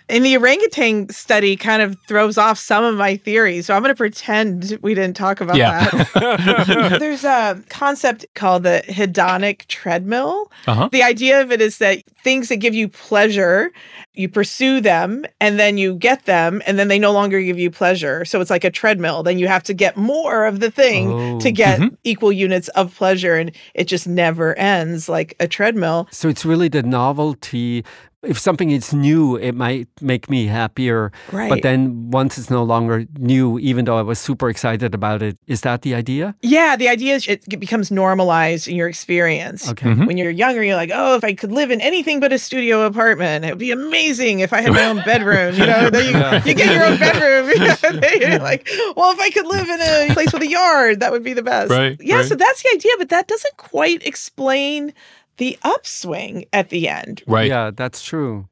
And 0.08 0.24
the 0.24 0.38
orangutan 0.38 1.10
study 1.10 1.56
kind 1.56 1.82
of 1.82 1.98
throws 2.08 2.38
off 2.38 2.60
some 2.60 2.84
of 2.84 2.93
my 2.95 3.17
theories. 3.17 3.65
So 3.65 3.74
I'm 3.76 3.82
going 3.82 3.91
to 3.91 3.98
pretend 3.98 4.78
we 4.84 4.93
didn't 4.93 5.15
talk 5.15 5.41
about 5.41 5.56
Yeah. 5.56 5.89
that. 5.89 6.98
There's 7.00 7.24
a 7.24 7.60
concept 7.69 8.24
called 8.36 8.62
the 8.63 8.84
hedonic 8.88 9.65
treadmill. 9.67 10.52
Uh-huh. 10.67 10.89
The 10.91 11.02
idea 11.02 11.41
of 11.41 11.52
it 11.52 11.60
is 11.60 11.80
that 11.80 12.04
things 12.24 12.50
that 12.50 12.58
give 12.58 12.76
you 12.76 12.88
pleasure, 12.88 13.71
you 14.17 14.30
pursue 14.30 14.82
them 14.82 15.25
and 15.41 15.60
then 15.60 15.78
you 15.78 15.95
get 15.95 16.25
them 16.25 16.62
and 16.65 16.78
then 16.80 16.88
they 16.88 16.99
no 16.99 17.12
longer 17.12 17.41
give 17.41 17.60
you 17.60 17.69
pleasure. 17.71 18.25
So 18.25 18.41
it's 18.41 18.49
like 18.49 18.63
a 18.63 18.71
treadmill. 18.71 19.23
Then 19.23 19.39
you 19.39 19.47
have 19.47 19.63
to 19.63 19.73
get 19.73 19.97
more 19.97 20.45
of 20.45 20.60
the 20.60 20.71
thing 20.71 21.12
Oh. 21.12 21.39
to 21.39 21.51
get 21.51 21.80
Mhm. 21.80 21.95
equal 22.04 22.32
units 22.32 22.67
of 22.69 22.95
pleasure 22.95 23.36
and 23.36 23.51
it 23.73 23.86
just 23.86 24.08
never 24.08 24.58
ends 24.58 25.08
like 25.10 25.36
a 25.39 25.47
treadmill. 25.47 26.08
So 26.12 26.30
it's 26.30 26.45
really 26.45 26.69
the 26.69 26.84
novelty 26.84 27.84
if 28.23 28.39
something 28.39 28.71
is 28.71 28.91
new, 28.91 29.36
it 29.36 29.54
might 29.54 29.88
make 30.01 30.28
me 30.32 30.47
happier. 30.47 31.12
Right. 31.32 31.47
But 31.47 31.62
then 31.62 32.10
once 32.10 32.39
it's 32.39 32.49
no 32.49 32.63
longer 32.63 33.06
new, 33.19 33.60
even 33.60 33.86
though 33.86 33.99
I 33.99 34.01
was 34.01 34.17
super 34.17 34.49
excited 34.49 34.95
about 34.95 35.21
it, 35.21 35.38
is 35.45 35.62
that 35.62 35.84
the 35.84 35.93
idea? 35.93 36.34
Yeah, 36.41 36.75
the 36.75 36.89
idea 36.89 37.13
is 37.17 37.28
it 37.28 37.47
becomes 37.60 37.91
normalized 37.91 38.67
in 38.67 38.75
your 38.75 38.88
experience. 38.89 39.69
Okay. 39.69 39.89
Mhm. 39.89 40.08
When 40.08 40.17
you're 40.17 40.32
younger, 40.32 40.63
you're 40.63 40.75
like, 40.75 40.89
oh, 40.91 41.15
if 41.17 41.23
I 41.23 41.34
could 41.36 41.51
live 41.51 41.69
in 41.69 41.80
anything 41.82 42.19
but 42.19 42.34
a 42.34 42.39
studio 42.39 42.82
apartment, 42.88 43.45
it 43.45 43.49
would 43.49 43.60
be 43.60 43.69
amazing 43.69 44.05
if 44.10 44.54
I 44.54 44.62
had 44.62 44.72
my 44.72 44.86
own 44.86 44.98
bedroom. 45.04 45.56
You 45.56 45.65
know, 45.65 45.89
then 45.89 46.06
you, 46.06 46.50
you 46.52 46.56
get 46.56 46.74
your 46.74 46.86
own 46.86 46.98
bedroom. 46.98 47.46
Then 47.86 48.02
you're 48.22 48.39
like, 48.39 48.68
well, 48.96 49.12
if 49.12 49.20
I 49.20 49.30
could 49.30 49.46
live 49.46 49.68
in 49.70 49.82
a 49.82 50.13
place 50.13 50.34
with 50.34 50.41
a 50.41 50.48
yard, 50.48 51.00
that 51.00 51.12
would 51.12 51.24
be 51.24 51.34
the 51.34 51.44
best. 51.44 51.72
Right, 51.72 51.98
Yeah, 52.00 52.24
so 52.24 52.36
that's 52.36 52.63
the 52.63 52.70
idea, 52.74 52.91
but 52.98 53.10
that 53.10 53.28
doesn't 53.28 53.58
quite 53.58 54.06
explain 54.06 54.94
the 55.38 55.58
upswing 55.63 56.46
at 56.54 56.70
the 56.70 56.88
end. 56.88 57.24
Right. 57.28 57.48
Yeah, 57.48 57.72
that's 57.74 58.04
true. 58.04 58.48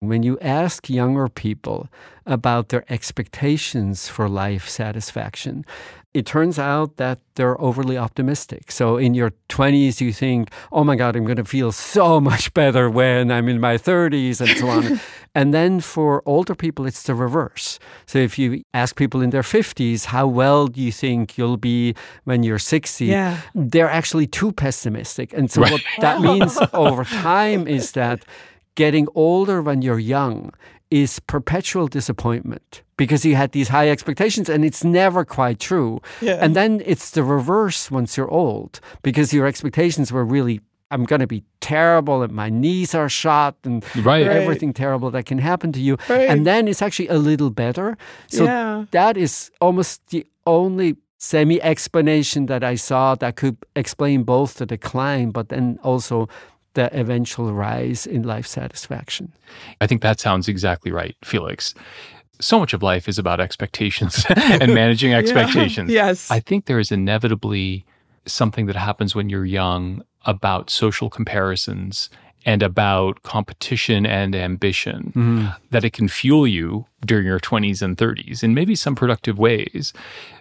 When 0.00 0.22
you 0.22 0.38
ask 0.40 0.88
younger 0.88 1.28
people 1.28 1.88
about 2.24 2.68
their 2.68 2.84
expectations 2.92 4.08
for 4.08 4.28
life 4.28 4.68
satisfaction, 4.68 5.64
it 6.14 6.24
turns 6.24 6.58
out 6.58 6.96
that 6.96 7.20
they're 7.34 7.60
overly 7.60 7.98
optimistic. 7.98 8.72
So 8.72 8.96
in 8.96 9.14
your 9.14 9.32
20s, 9.50 10.00
you 10.00 10.12
think, 10.12 10.50
oh 10.72 10.82
my 10.82 10.96
God, 10.96 11.14
I'm 11.14 11.24
going 11.24 11.36
to 11.36 11.44
feel 11.44 11.70
so 11.70 12.20
much 12.30 12.52
better 12.54 12.88
when 12.88 13.30
I'm 13.30 13.48
in 13.48 13.60
my 13.60 13.76
30s 13.76 14.40
and 14.40 14.58
so 14.58 14.68
on. 14.68 15.00
and 15.34 15.52
then 15.52 15.80
for 15.80 16.22
older 16.24 16.54
people, 16.54 16.86
it's 16.86 17.02
the 17.02 17.14
reverse. 17.14 17.78
So 18.06 18.18
if 18.18 18.38
you 18.38 18.62
ask 18.72 18.96
people 18.96 19.20
in 19.20 19.30
their 19.30 19.42
50s, 19.42 20.06
how 20.06 20.26
well 20.26 20.66
do 20.66 20.80
you 20.80 20.92
think 20.92 21.36
you'll 21.36 21.58
be 21.58 21.94
when 22.24 22.42
you're 22.42 22.58
60? 22.58 23.04
Yeah. 23.04 23.40
They're 23.54 23.90
actually 23.90 24.26
too 24.26 24.52
pessimistic. 24.52 25.34
And 25.34 25.50
so 25.50 25.60
what 25.60 25.82
that 26.00 26.20
means 26.22 26.58
over 26.72 27.04
time 27.04 27.68
is 27.68 27.92
that 27.92 28.24
getting 28.76 29.08
older 29.14 29.60
when 29.60 29.82
you're 29.82 29.98
young 29.98 30.54
is 30.90 31.20
perpetual 31.20 31.86
disappointment 31.86 32.82
because 32.98 33.24
you 33.24 33.34
had 33.36 33.52
these 33.52 33.68
high 33.68 33.88
expectations 33.88 34.50
and 34.50 34.62
it's 34.64 34.84
never 34.84 35.24
quite 35.24 35.58
true. 35.58 36.00
Yeah. 36.20 36.36
And 36.44 36.54
then 36.54 36.82
it's 36.84 37.12
the 37.12 37.22
reverse 37.24 37.90
once 37.90 38.18
you're 38.18 38.30
old 38.30 38.80
because 39.02 39.32
your 39.32 39.46
expectations 39.46 40.12
were 40.12 40.26
really 40.26 40.60
I'm 40.90 41.04
going 41.04 41.20
to 41.20 41.26
be 41.26 41.42
terrible 41.60 42.22
and 42.22 42.32
my 42.32 42.48
knees 42.48 42.94
are 42.94 43.10
shot 43.10 43.54
and 43.64 43.84
Right. 43.96 44.26
Right. 44.26 44.36
everything 44.42 44.72
terrible 44.72 45.10
that 45.10 45.26
can 45.26 45.38
happen 45.38 45.70
to 45.72 45.80
you. 45.80 45.96
Right. 46.08 46.28
And 46.30 46.46
then 46.46 46.66
it's 46.66 46.80
actually 46.82 47.08
a 47.08 47.18
little 47.18 47.50
better. 47.50 47.96
So 48.28 48.44
Yeah. 48.44 48.84
that 48.92 49.16
is 49.16 49.50
almost 49.60 50.00
the 50.10 50.24
only 50.46 50.96
semi 51.18 51.60
explanation 51.62 52.46
that 52.46 52.62
I 52.72 52.76
saw 52.76 53.14
that 53.16 53.36
could 53.36 53.56
explain 53.76 54.22
both 54.24 54.54
the 54.54 54.64
decline 54.66 55.30
but 55.30 55.48
then 55.48 55.78
also 55.82 56.26
the 56.74 56.88
eventual 56.98 57.52
rise 57.52 58.06
in 58.06 58.22
life 58.22 58.46
satisfaction. 58.46 59.32
I 59.82 59.86
think 59.86 60.00
that 60.02 60.20
sounds 60.20 60.48
exactly 60.48 60.90
right, 60.92 61.16
Felix. 61.24 61.74
So 62.40 62.58
much 62.58 62.72
of 62.72 62.82
life 62.82 63.08
is 63.08 63.18
about 63.18 63.40
expectations 63.40 64.24
and 64.36 64.74
managing 64.74 65.12
expectations. 65.14 65.90
Yes. 65.90 66.30
I 66.30 66.40
think 66.40 66.66
there 66.66 66.78
is 66.78 66.92
inevitably 66.92 67.84
something 68.26 68.66
that 68.66 68.76
happens 68.76 69.14
when 69.14 69.28
you're 69.28 69.44
young 69.44 70.02
about 70.24 70.70
social 70.70 71.10
comparisons 71.10 72.10
and 72.44 72.62
about 72.62 73.22
competition 73.22 74.06
and 74.06 74.34
ambition 74.34 75.12
mm-hmm. 75.14 75.46
that 75.70 75.84
it 75.84 75.92
can 75.92 76.08
fuel 76.08 76.46
you 76.46 76.86
during 77.04 77.26
your 77.26 77.40
20s 77.40 77.82
and 77.82 77.96
30s 77.96 78.42
in 78.42 78.54
maybe 78.54 78.74
some 78.74 78.94
productive 78.94 79.38
ways, 79.38 79.92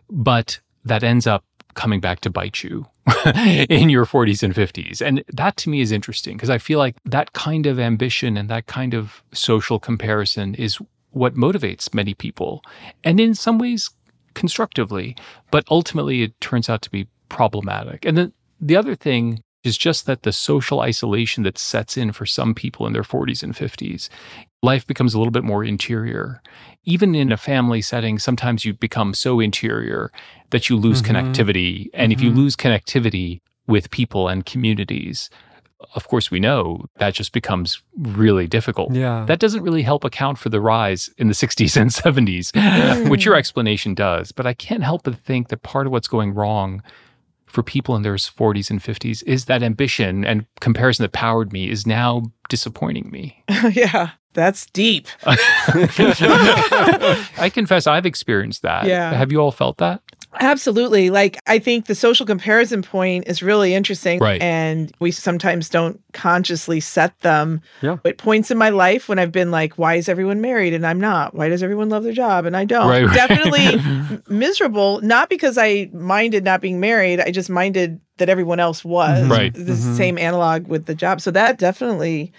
but 0.09 0.59
that 0.85 1.03
ends 1.03 1.27
up 1.27 1.43
coming 1.73 1.99
back 1.99 2.19
to 2.21 2.29
bite 2.29 2.63
you 2.63 2.85
in 3.69 3.89
your 3.89 4.05
40s 4.05 4.43
and 4.43 4.53
50s. 4.53 5.05
And 5.05 5.23
that 5.33 5.57
to 5.57 5.69
me 5.69 5.81
is 5.81 5.91
interesting 5.91 6.35
because 6.35 6.49
I 6.49 6.57
feel 6.57 6.79
like 6.79 6.95
that 7.05 7.33
kind 7.33 7.65
of 7.65 7.79
ambition 7.79 8.37
and 8.37 8.49
that 8.49 8.67
kind 8.67 8.93
of 8.93 9.23
social 9.31 9.79
comparison 9.79 10.55
is 10.55 10.79
what 11.17 11.35
motivates 11.35 11.93
many 11.93 12.13
people. 12.13 12.63
And 13.03 13.19
in 13.19 13.35
some 13.35 13.59
ways, 13.59 13.89
constructively, 14.33 15.15
but 15.51 15.65
ultimately 15.69 16.21
it 16.21 16.39
turns 16.39 16.69
out 16.69 16.81
to 16.83 16.91
be 16.91 17.07
problematic. 17.27 18.05
And 18.05 18.17
then 18.17 18.33
the 18.61 18.75
other 18.75 18.95
thing 18.95 19.41
is 19.63 19.77
just 19.77 20.05
that 20.05 20.23
the 20.23 20.31
social 20.31 20.79
isolation 20.79 21.43
that 21.43 21.57
sets 21.57 21.97
in 21.97 22.11
for 22.11 22.25
some 22.25 22.53
people 22.53 22.87
in 22.87 22.93
their 22.93 23.03
40s 23.03 23.43
and 23.43 23.53
50s, 23.53 24.09
life 24.63 24.85
becomes 24.87 25.13
a 25.13 25.17
little 25.17 25.31
bit 25.31 25.43
more 25.43 25.63
interior. 25.63 26.41
Even 26.85 27.15
in 27.15 27.31
a 27.31 27.37
family 27.37 27.81
setting, 27.81 28.19
sometimes 28.19 28.63
you 28.63 28.73
become 28.73 29.13
so 29.13 29.39
interior 29.39 30.11
that 30.51 30.69
you 30.69 30.77
lose 30.77 31.01
mm-hmm. 31.01 31.15
connectivity. 31.15 31.89
And 31.93 32.13
if 32.13 32.21
you 32.21 32.29
mm-hmm. 32.29 32.39
lose 32.39 32.55
connectivity 32.55 33.41
with 33.67 33.91
people 33.91 34.27
and 34.27 34.45
communities, 34.45 35.29
of 35.95 36.07
course, 36.07 36.31
we 36.31 36.39
know 36.39 36.85
that 36.97 37.13
just 37.13 37.33
becomes 37.33 37.81
really 37.97 38.47
difficult. 38.47 38.93
Yeah. 38.93 39.25
That 39.27 39.39
doesn't 39.39 39.63
really 39.63 39.83
help 39.83 40.03
account 40.03 40.37
for 40.37 40.49
the 40.49 40.59
rise 40.59 41.09
in 41.17 41.27
the 41.27 41.33
60s 41.33 41.79
and 41.79 41.91
70s, 41.91 43.05
which 43.09 43.25
your 43.25 43.35
explanation 43.35 43.93
does. 43.93 44.31
But 44.31 44.47
I 44.47 44.53
can't 44.53 44.83
help 44.83 45.03
but 45.03 45.17
think 45.17 45.49
that 45.49 45.63
part 45.63 45.85
of 45.85 45.91
what's 45.91 46.07
going 46.07 46.33
wrong 46.33 46.81
for 47.45 47.63
people 47.63 47.95
in 47.95 48.01
their 48.01 48.15
40s 48.15 48.69
and 48.69 48.81
50s 48.81 49.23
is 49.25 49.45
that 49.45 49.63
ambition 49.63 50.25
and 50.25 50.45
comparison 50.59 51.03
that 51.03 51.13
powered 51.13 51.53
me 51.53 51.69
is 51.69 51.87
now 51.87 52.23
disappointing 52.49 53.09
me. 53.09 53.43
yeah. 53.71 54.11
That's 54.33 54.67
deep. 54.67 55.07
I 55.25 55.35
confess 57.51 57.87
I've 57.87 58.05
experienced 58.05 58.61
that. 58.61 58.85
Yeah. 58.85 59.13
Have 59.13 59.31
you 59.31 59.39
all 59.39 59.51
felt 59.51 59.77
that? 59.77 60.01
Absolutely. 60.39 61.09
Like, 61.09 61.39
I 61.47 61.59
think 61.59 61.85
the 61.85 61.95
social 61.95 62.25
comparison 62.25 62.81
point 62.81 63.27
is 63.27 63.41
really 63.41 63.73
interesting. 63.73 64.19
Right. 64.19 64.41
And 64.41 64.91
we 64.99 65.11
sometimes 65.11 65.69
don't 65.69 66.01
consciously 66.13 66.79
set 66.79 67.17
them. 67.21 67.61
Yeah. 67.81 67.97
At 68.05 68.17
points 68.17 68.51
in 68.51 68.57
my 68.57 68.69
life 68.69 69.09
when 69.09 69.19
I've 69.19 69.31
been 69.31 69.51
like, 69.51 69.73
why 69.73 69.95
is 69.95 70.09
everyone 70.09 70.41
married 70.41 70.73
and 70.73 70.85
I'm 70.85 70.99
not? 70.99 71.33
Why 71.33 71.49
does 71.49 71.63
everyone 71.63 71.89
love 71.89 72.03
their 72.03 72.13
job 72.13 72.45
and 72.45 72.55
I 72.55 72.65
don't? 72.65 72.89
Right, 72.89 73.05
right. 73.05 73.15
Definitely 73.15 74.21
miserable. 74.27 75.01
Not 75.01 75.29
because 75.29 75.57
I 75.57 75.89
minded 75.93 76.43
not 76.43 76.61
being 76.61 76.79
married, 76.79 77.19
I 77.19 77.31
just 77.31 77.49
minded 77.49 77.99
that 78.17 78.29
everyone 78.29 78.59
else 78.59 78.83
was. 78.83 79.19
Mm-hmm. 79.21 79.31
Right. 79.31 79.53
The 79.53 79.73
mm-hmm. 79.73 79.95
same 79.95 80.17
analog 80.17 80.67
with 80.67 80.85
the 80.85 80.95
job. 80.95 81.21
So 81.21 81.31
that 81.31 81.57
definitely 81.57 82.31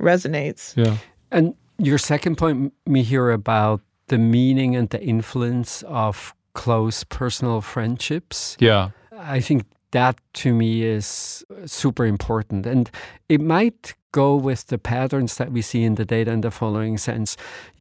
resonates. 0.00 0.76
Yeah. 0.76 0.96
And 1.30 1.54
your 1.78 1.98
second 1.98 2.36
point, 2.36 2.72
Mihir, 2.88 3.32
about 3.32 3.80
the 4.08 4.18
meaning 4.18 4.76
and 4.76 4.88
the 4.90 5.02
influence 5.02 5.82
of 5.82 6.34
close 6.56 7.04
personal 7.04 7.60
friendships. 7.60 8.56
Yeah. 8.58 8.90
I 9.12 9.40
think 9.40 9.64
that 9.92 10.16
to 10.32 10.52
me 10.52 10.82
is 10.82 11.44
super 11.66 12.04
important. 12.04 12.66
And 12.66 12.90
it 13.28 13.40
might 13.40 13.94
go 14.10 14.34
with 14.34 14.66
the 14.66 14.78
patterns 14.78 15.36
that 15.36 15.52
we 15.52 15.62
see 15.62 15.84
in 15.84 15.94
the 15.94 16.04
data 16.04 16.32
in 16.32 16.40
the 16.40 16.50
following 16.50 16.98
sense. 16.98 17.36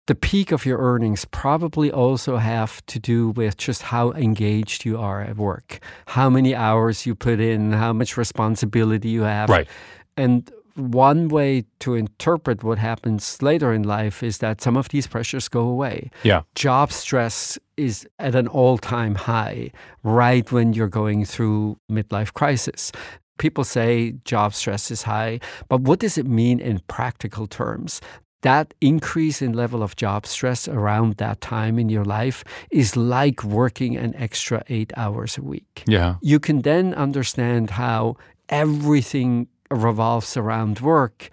The 0.08 0.14
peak 0.14 0.52
of 0.52 0.66
your 0.66 0.78
earnings 0.78 1.26
probably 1.26 1.92
also 1.92 2.38
have 2.38 2.86
to 2.86 3.00
do 3.00 3.30
with 3.30 3.58
just 3.58 3.82
how 3.82 4.12
engaged 4.12 4.86
you 4.86 5.00
are 5.00 5.22
at 5.22 5.36
work, 5.36 5.80
how 6.08 6.30
many 6.30 6.54
hours 6.54 7.06
you 7.08 7.16
put 7.16 7.40
in, 7.40 7.72
how 7.72 7.94
much 7.94 8.18
responsibility 8.18 9.10
you 9.10 9.24
have. 9.24 9.50
Right. 9.50 9.68
And 10.16 10.52
one 10.76 11.30
way 11.30 11.64
to 11.80 11.96
interpret 11.96 12.64
what 12.64 12.78
happens 12.78 13.42
later 13.42 13.74
in 13.74 13.84
life 13.84 14.22
is 14.22 14.40
that 14.40 14.62
some 14.62 14.76
of 14.78 14.90
these 14.90 15.08
pressures 15.08 15.48
go 15.48 15.62
away. 15.62 16.10
Yeah. 16.24 16.42
Job 16.56 16.92
stress 16.92 17.58
is 17.78 18.08
at 18.20 18.36
an 18.36 18.48
all 18.48 18.78
time 18.78 19.16
high 19.16 19.72
right 20.04 20.52
when 20.52 20.74
you're 20.74 20.88
going 20.90 21.26
through 21.26 21.78
midlife 21.90 22.34
crisis. 22.34 22.92
People 23.38 23.64
say 23.64 24.16
job 24.26 24.54
stress 24.54 24.92
is 24.92 25.04
high, 25.04 25.40
but 25.70 25.82
what 25.82 26.00
does 26.00 26.18
it 26.18 26.26
mean 26.28 26.60
in 26.60 26.80
practical 26.88 27.48
terms? 27.48 28.00
That 28.42 28.74
increase 28.80 29.42
in 29.42 29.54
level 29.54 29.82
of 29.82 29.96
job 29.96 30.26
stress 30.28 30.68
around 30.68 31.16
that 31.18 31.42
time 31.42 31.80
in 31.80 31.90
your 31.90 32.06
life 32.06 32.44
is 32.70 32.96
like 32.96 33.44
working 33.44 33.98
an 33.98 34.14
extra 34.16 34.64
eight 34.70 34.94
hours 34.96 35.38
a 35.38 35.42
week 35.42 35.84
Yeah. 35.88 36.16
you 36.22 36.40
can 36.40 36.62
then 36.62 36.94
understand 36.94 37.72
how 37.72 38.16
everything 38.50 39.48
revolves 39.72 40.38
around 40.38 40.80
work. 40.80 41.30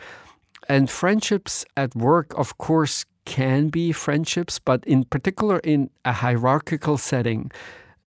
And 0.68 0.88
friendships 0.88 1.64
at 1.77 1.95
work, 1.95 2.33
of 2.38 2.59
course, 2.59 3.05
can 3.25 3.68
be 3.68 3.92
friendships, 3.92 4.59
but 4.59 4.85
in 4.85 5.05
particular 5.05 5.59
in 5.59 5.90
a 6.05 6.12
hierarchical 6.12 6.99
setting, 6.99 7.51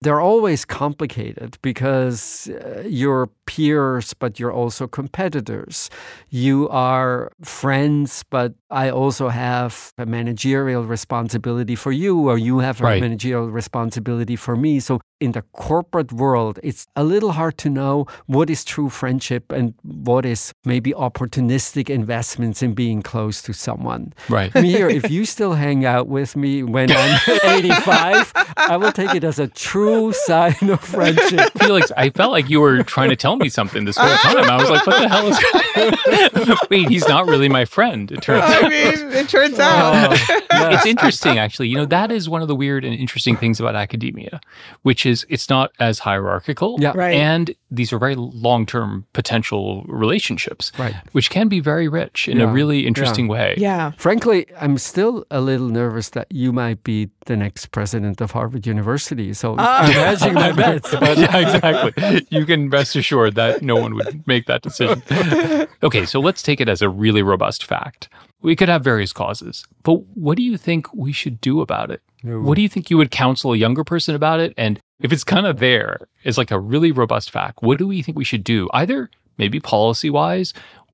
they're 0.02 0.20
always 0.20 0.66
complicated 0.66 1.58
because 1.62 2.50
uh, 2.50 2.84
you're 2.86 3.30
peers, 3.46 4.14
but 4.14 4.40
you're 4.40 4.52
also 4.52 4.86
competitors. 4.86 5.90
You 6.30 6.68
are 6.70 7.32
friends, 7.42 8.24
but 8.30 8.54
I 8.74 8.90
also 8.90 9.30
have 9.30 9.94
a 9.98 10.06
managerial 10.06 10.84
responsibility 10.84 11.76
for 11.76 11.92
you, 11.92 12.30
or 12.30 12.38
you 12.38 12.60
have 12.60 12.82
a 12.82 12.84
Right. 12.84 13.02
managerial 13.02 13.50
responsibility 13.50 14.36
for 14.36 14.56
me. 14.56 14.80
So 14.82 15.00
in 15.22 15.32
the 15.32 15.44
corporate 15.54 16.12
world, 16.12 16.60
it's 16.64 16.86
a 16.96 17.04
little 17.04 17.32
hard 17.32 17.58
to 17.60 17.70
know 17.70 18.06
what 18.26 18.50
is 18.50 18.66
true 18.66 18.90
friendship 18.90 19.52
and 19.54 19.74
what 19.84 20.26
is 20.26 20.52
maybe 20.66 20.92
opportunistic 20.92 21.90
investments 21.90 22.62
in 22.62 22.74
being 22.74 23.02
close 23.02 23.42
to 23.44 23.54
someone. 23.54 24.14
Right. 24.28 24.54
Mir, 24.64 24.90
if 24.90 25.10
you 25.10 25.24
still 25.26 25.54
hang 25.54 25.86
out 25.86 26.08
with 26.08 26.36
me 26.36 26.64
when 26.64 26.92
I'm 26.92 27.20
85, 27.44 28.32
I 28.58 28.76
will 28.78 28.92
take 28.92 29.16
it 29.16 29.24
as 29.24 29.40
a 29.40 29.48
true 29.48 30.12
sign 30.14 30.56
of 30.70 30.82
friendship. 30.82 31.52
Felix, 31.60 31.92
I 31.96 32.10
felt 32.10 32.32
like 32.32 32.50
you 32.50 32.60
were 32.60 32.84
trying 32.84 33.10
to 33.10 33.16
tell 33.16 33.36
me 33.38 33.48
something 33.50 33.86
this 33.86 33.98
whole 33.98 34.18
time. 34.18 34.44
I 34.50 34.58
was 34.58 34.70
like, 34.70 34.86
what 34.88 35.00
the 35.02 35.08
hell 35.10 35.28
is 35.30 35.40
going 35.40 36.52
on? 36.52 36.58
Wait, 36.70 36.90
he's 36.90 37.08
not 37.08 37.28
really 37.28 37.48
my 37.50 37.66
friend, 37.66 38.12
it 38.12 38.22
turns 38.22 38.44
I 38.66 38.70
mean, 38.70 39.12
it 39.14 39.30
turns 39.30 39.60
oh, 39.60 39.64
out. 39.64 40.18
It's 40.74 40.86
interesting, 40.86 41.38
actually. 41.38 41.68
You 41.68 41.78
know, 41.78 41.86
that 41.86 42.12
is 42.12 42.30
one 42.30 42.42
of 42.42 42.48
the 42.48 42.56
weird 42.56 42.86
and 42.86 42.94
interesting 42.96 43.36
things 43.36 43.60
about 43.60 43.76
academia, 43.76 44.40
which 44.84 45.06
is 45.06 45.26
it's 45.30 45.50
not 45.50 45.72
as 45.80 46.00
hierarchical. 46.00 46.78
Yeah. 46.80 46.94
Right. 46.96 47.16
And 47.16 47.54
these 47.70 47.92
are 47.92 48.00
very 48.00 48.16
long 48.16 48.66
term 48.66 49.06
potential 49.14 49.84
relationships, 49.88 50.72
Right. 50.78 50.96
which 51.12 51.30
can 51.30 51.48
be 51.48 51.60
very 51.60 51.88
rich 51.88 52.28
in 52.28 52.38
Yeah. 52.38 52.46
a 52.46 52.48
really 52.48 52.88
interesting 52.88 53.28
way. 53.28 53.56
yeah. 53.58 53.92
Frankly, 53.98 54.46
I'm 54.60 54.78
still 54.78 55.26
a 55.32 55.42
little 55.42 55.68
nervous 55.68 56.10
that 56.10 56.28
you 56.30 56.54
might 56.54 56.84
be 56.84 57.10
the 57.26 57.36
next 57.36 57.68
president 57.72 58.22
of 58.22 58.32
Harvard 58.32 58.66
University. 58.68 59.34
So 59.34 59.54
oh. 59.54 59.56
I'm 59.60 59.92
hedging 59.92 60.34
my 60.34 60.52
bets. 60.64 60.92
But 60.92 61.18
yeah, 61.18 61.38
exactly. 61.38 62.28
You 62.30 62.46
can 62.46 62.70
rest 62.70 62.96
assured 62.96 63.36
that 63.36 63.62
no 63.62 63.76
one 63.76 63.96
would 63.96 64.26
make 64.28 64.46
that 64.48 64.62
decision. 64.62 65.02
Okay, 65.84 66.06
so 66.06 66.20
let's 66.22 66.42
take 66.42 66.62
it 66.62 66.70
as 66.70 66.82
a 66.82 66.88
really 66.88 67.22
robust 67.22 67.64
fact. 67.66 68.08
We 68.44 68.56
could 68.56 68.70
have 68.70 68.84
various 68.84 69.14
causes, 69.14 69.66
but 69.84 70.06
what 70.16 70.38
do 70.38 70.44
you 70.44 70.58
think 70.58 70.94
we 70.94 71.12
should 71.14 71.42
do 71.42 71.62
about 71.62 71.90
it? 71.90 72.02
What 72.44 72.56
do 72.56 72.62
you 72.62 72.70
think 72.70 72.90
you 72.90 72.98
would 72.98 73.10
counsel 73.10 73.54
a 73.54 73.58
younger 73.58 73.84
person 73.84 74.16
about 74.16 74.40
it? 74.40 74.54
And 74.58 74.80
if 75.00 75.12
it's 75.12 75.24
kind 75.24 75.46
of 75.48 75.60
there, 75.60 76.08
it's 76.24 76.38
like 76.38 76.52
a 76.52 76.60
really 76.60 76.92
robust 76.92 77.32
fact, 77.32 77.64
what 77.64 77.78
do 77.78 77.88
we 77.88 78.02
think 78.02 78.18
we 78.18 78.24
should 78.24 78.44
do? 78.44 78.70
Either 78.74 79.10
maybe 79.38 79.60
policy 79.60 80.10
wise 80.10 80.54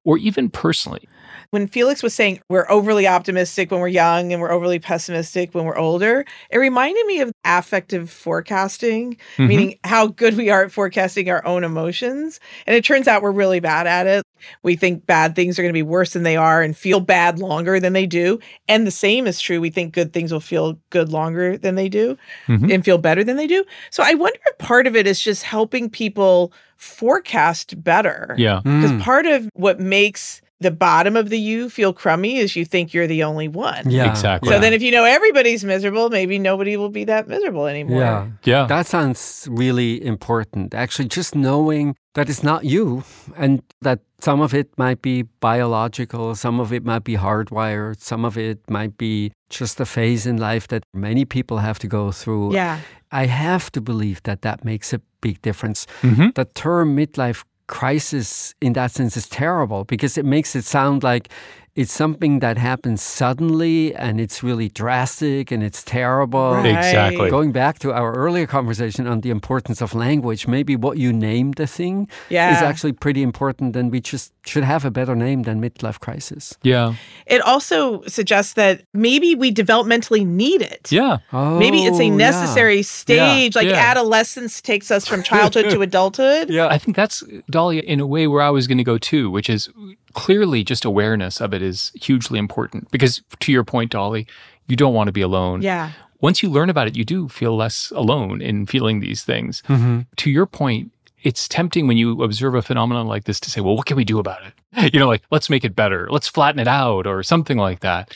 or 0.09 0.17
even 0.17 0.49
personally. 0.49 1.07
when 1.51 1.67
Felix 1.67 2.01
was 2.03 2.13
saying 2.13 2.39
we're 2.49 2.69
overly 2.69 3.07
optimistic 3.07 3.71
when 3.71 3.79
we're 3.79 3.87
young 4.05 4.31
and 4.33 4.41
we're 4.41 4.51
overly 4.51 4.79
pessimistic 4.79 5.53
when 5.55 5.65
we're 5.65 5.77
older, 5.77 6.25
it 6.51 6.57
reminded 6.57 7.05
me 7.07 7.21
of 7.21 7.31
affective 7.45 8.09
forecasting, 8.09 9.15
Mm-hmm. 9.37 9.47
meaning 9.47 9.79
how 9.83 10.07
good 10.07 10.35
we 10.37 10.49
are 10.49 10.63
at 10.65 10.71
forecasting 10.71 11.29
our 11.29 11.45
own 11.45 11.63
emotions. 11.63 12.39
And 12.67 12.75
it 12.75 12.83
turns 12.83 13.07
out 13.07 13.21
we're 13.21 13.31
really 13.31 13.59
bad 13.59 13.87
at 13.87 14.07
it. 14.07 14.23
We 14.63 14.75
think 14.75 15.05
bad 15.05 15.35
things 15.35 15.57
are 15.59 15.61
going 15.63 15.73
to 15.73 15.77
be 15.77 15.83
worse 15.97 16.13
than 16.13 16.23
they 16.23 16.37
are 16.37 16.61
and 16.61 16.75
feel 16.77 16.99
bad 16.99 17.39
longer 17.39 17.79
than 17.79 17.93
they 17.93 18.05
do. 18.05 18.39
And 18.67 18.87
the 18.87 18.91
same 18.91 19.27
is 19.27 19.41
true. 19.41 19.59
We 19.59 19.69
think 19.69 19.93
good 19.93 20.13
things 20.13 20.31
will 20.31 20.39
feel 20.39 20.79
good 20.91 21.09
longer 21.09 21.57
than 21.57 21.75
they 21.75 21.89
do 21.89 22.17
Mhm. 22.47 22.73
and 22.73 22.85
feel 22.85 22.97
better 22.97 23.23
than 23.23 23.37
they 23.37 23.47
do. 23.47 23.63
So 23.91 24.01
I 24.03 24.13
wonder 24.13 24.39
if 24.49 24.57
part 24.59 24.87
of 24.87 24.95
it 24.95 25.05
is 25.07 25.19
just 25.21 25.43
helping 25.43 25.89
people 25.89 26.53
forecast 26.79 27.81
better. 27.83 28.35
Yeah. 28.37 28.61
Because 28.63 28.91
Mm. 28.91 29.01
part 29.01 29.25
of 29.25 29.49
what 29.53 29.79
makes 29.79 30.41
the 30.61 30.71
bottom 30.71 31.15
of 31.15 31.29
the 31.29 31.39
U 31.39 31.69
feel 31.69 31.93
crummy 31.93 32.35
is 32.37 32.55
you 32.55 32.65
think 32.65 32.93
you're 32.93 33.07
the 33.07 33.23
only 33.23 33.47
one. 33.47 33.89
yeah, 33.89 34.09
Exactly. 34.11 34.49
So 34.49 34.55
yeah. 34.55 34.61
then 34.61 34.73
if 34.73 34.81
you 34.81 34.91
know 34.91 35.05
everybody's 35.05 35.63
miserable, 35.63 36.09
maybe 36.09 36.37
nobody 36.37 36.75
will 36.75 36.89
be 36.89 37.05
that 37.05 37.27
miserable 37.29 37.65
anymore. 37.67 37.99
yeah. 38.01 38.27
Yeah. 38.43 38.65
That 38.67 38.85
sounds 38.85 39.47
really 39.49 40.03
important. 40.05 40.73
Actually, 40.73 41.07
just 41.07 41.33
knowing 41.33 41.95
that 42.15 42.29
it's 42.29 42.43
not 42.43 42.65
you 42.65 43.03
and 43.37 43.61
that 43.81 43.99
some 44.19 44.41
of 44.41 44.53
it 44.53 44.67
might 44.77 45.01
be 45.01 45.23
biological, 45.39 46.35
some 46.35 46.59
of 46.59 46.73
it 46.73 46.83
might 46.83 47.03
be 47.05 47.15
hardwired, 47.15 48.01
some 48.01 48.25
of 48.25 48.37
it 48.37 48.59
might 48.69 48.97
be 48.97 49.31
just 49.49 49.79
a 49.79 49.85
phase 49.85 50.25
in 50.29 50.35
life 50.37 50.67
that 50.67 50.83
many 50.93 51.23
people 51.25 51.57
have 51.59 51.79
to 51.79 51.87
go 51.87 52.11
through. 52.11 52.53
Yeah. 52.53 52.79
I 53.11 53.25
have 53.27 53.71
to 53.71 53.81
believe 53.81 54.21
that 54.23 54.41
that 54.41 54.65
makes 54.65 54.93
a 54.93 54.99
big 55.21 55.41
difference. 55.41 55.85
Mhm. 56.01 56.33
The 56.35 56.45
term 56.45 56.95
midlife 56.95 57.43
crisis, 57.67 58.53
in 58.61 58.73
that 58.73 58.91
sense, 58.91 59.15
is 59.15 59.27
terrible 59.29 59.83
because 59.85 60.17
it 60.17 60.25
makes 60.25 60.55
it 60.55 60.65
sound 60.65 61.03
like 61.03 61.29
it's 61.75 61.93
something 61.93 62.39
that 62.39 62.57
happens 62.57 63.01
suddenly 63.01 63.95
and 63.95 64.19
it's 64.19 64.43
really 64.43 64.67
drastic 64.69 65.51
and 65.51 65.63
it's 65.63 65.81
terrible. 65.83 66.55
Right. 66.55 66.75
Exactly. 66.75 67.29
Going 67.29 67.51
back 67.53 67.79
to 67.79 67.93
our 67.93 68.11
earlier 68.13 68.47
conversation 68.47 69.07
on 69.07 69.21
the 69.21 69.29
importance 69.29 69.79
of 69.81 69.93
language, 69.93 70.47
maybe 70.47 70.75
what 70.75 70.97
you 70.97 71.13
name 71.13 71.51
the 71.53 71.67
thing 71.67 72.07
Yeah. 72.29 72.51
is 72.57 72.61
actually 72.61 72.93
pretty 72.93 73.21
important, 73.21 73.75
and 73.75 73.91
we 73.91 74.01
just 74.01 74.33
should 74.49 74.63
have 74.63 74.83
a 74.85 74.91
better 74.91 75.15
name 75.15 75.43
than 75.43 75.61
midlife 75.61 75.99
crisis. 75.99 76.57
Yeah. 76.63 76.95
It 77.25 77.41
also 77.41 78.01
suggests 78.07 78.53
that 78.53 78.83
maybe 78.93 79.35
we 79.35 79.53
developmentally 79.53 80.25
need 80.25 80.61
it. 80.61 80.91
Yeah. 80.91 81.17
Maybe 81.31 81.85
it's 81.85 81.97
Oh, 81.97 82.01
a 82.01 82.05
yeah. 82.07 82.15
necessary 82.15 82.81
stage, 82.83 83.55
like 83.55 83.67
yeah. 83.67 83.75
adolescence 83.91 84.61
takes 84.61 84.91
us 84.91 85.07
from 85.07 85.23
childhood 85.31 85.69
to 85.71 85.81
adulthood. 85.81 86.49
Yeah. 86.49 86.67
I 86.67 86.77
think 86.77 86.97
that's 86.97 87.23
Dolly 87.49 87.79
in 87.79 87.99
a 87.99 88.07
way 88.07 88.27
where 88.27 88.41
I 88.41 88.49
was 88.49 88.67
going 88.67 88.77
to 88.79 88.83
go 88.83 88.97
too, 88.97 89.29
which 89.31 89.49
is 89.49 89.69
clearly 90.13 90.63
just 90.63 90.85
awareness 90.85 91.39
of 91.39 91.53
it 91.53 91.61
is 91.61 91.91
hugely 91.95 92.39
important 92.39 92.89
because 92.91 93.21
to 93.39 93.51
your 93.51 93.63
point, 93.63 93.91
Dolly, 93.91 94.25
you 94.67 94.75
don't 94.75 94.93
want 94.93 95.07
to 95.07 95.11
be 95.13 95.21
alone. 95.21 95.61
Yeah. 95.61 95.91
Once 96.21 96.43
you 96.43 96.49
learn 96.49 96.69
about 96.69 96.87
it, 96.87 96.97
you 96.97 97.05
do 97.05 97.29
feel 97.29 97.55
less 97.55 97.93
alone 97.95 98.41
in 98.41 98.65
feeling 98.65 98.99
these 98.99 99.23
things. 99.23 99.63
Mm-hmm. 99.69 100.01
To 100.17 100.29
your 100.29 100.45
point, 100.45 100.91
it's 101.23 101.47
tempting 101.47 101.87
when 101.87 101.97
you 101.97 102.21
observe 102.23 102.55
a 102.55 102.61
phenomenon 102.61 103.07
like 103.07 103.25
this 103.25 103.39
to 103.41 103.49
say, 103.49 103.61
well, 103.61 103.75
what 103.75 103.85
can 103.85 103.97
we 103.97 104.05
do 104.05 104.19
about 104.19 104.41
it? 104.45 104.53
You 104.93 104.99
know, 104.99 105.07
like, 105.07 105.23
let's 105.31 105.49
make 105.49 105.65
it 105.65 105.75
better. 105.75 106.07
Let's 106.09 106.27
flatten 106.27 106.59
it 106.59 106.67
out 106.67 107.05
or 107.05 107.21
something 107.23 107.57
like 107.57 107.81
that. 107.81 108.15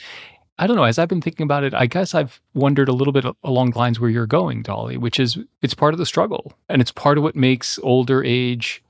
I 0.58 0.66
don't 0.66 0.76
know. 0.76 0.84
As 0.84 0.98
I've 0.98 1.08
been 1.08 1.20
thinking 1.20 1.44
about 1.44 1.64
it, 1.64 1.74
I 1.74 1.86
guess 1.86 2.14
I've 2.14 2.40
wondered 2.54 2.88
a 2.88 2.92
little 2.92 3.12
bit 3.12 3.24
along 3.42 3.72
the 3.72 3.78
lines 3.78 3.98
where 3.98 4.08
you're 4.08 4.26
going, 4.26 4.62
Dolly, 4.62 4.96
which 4.96 5.18
is 5.18 5.36
it's 5.62 5.74
part 5.74 5.94
of 5.94 5.98
the 5.98 6.06
struggle 6.06 6.52
and 6.68 6.80
it's 6.80 6.92
part 6.92 7.18
of 7.18 7.24
what 7.24 7.34
makes 7.34 7.78
older 7.82 8.22
age. 8.22 8.82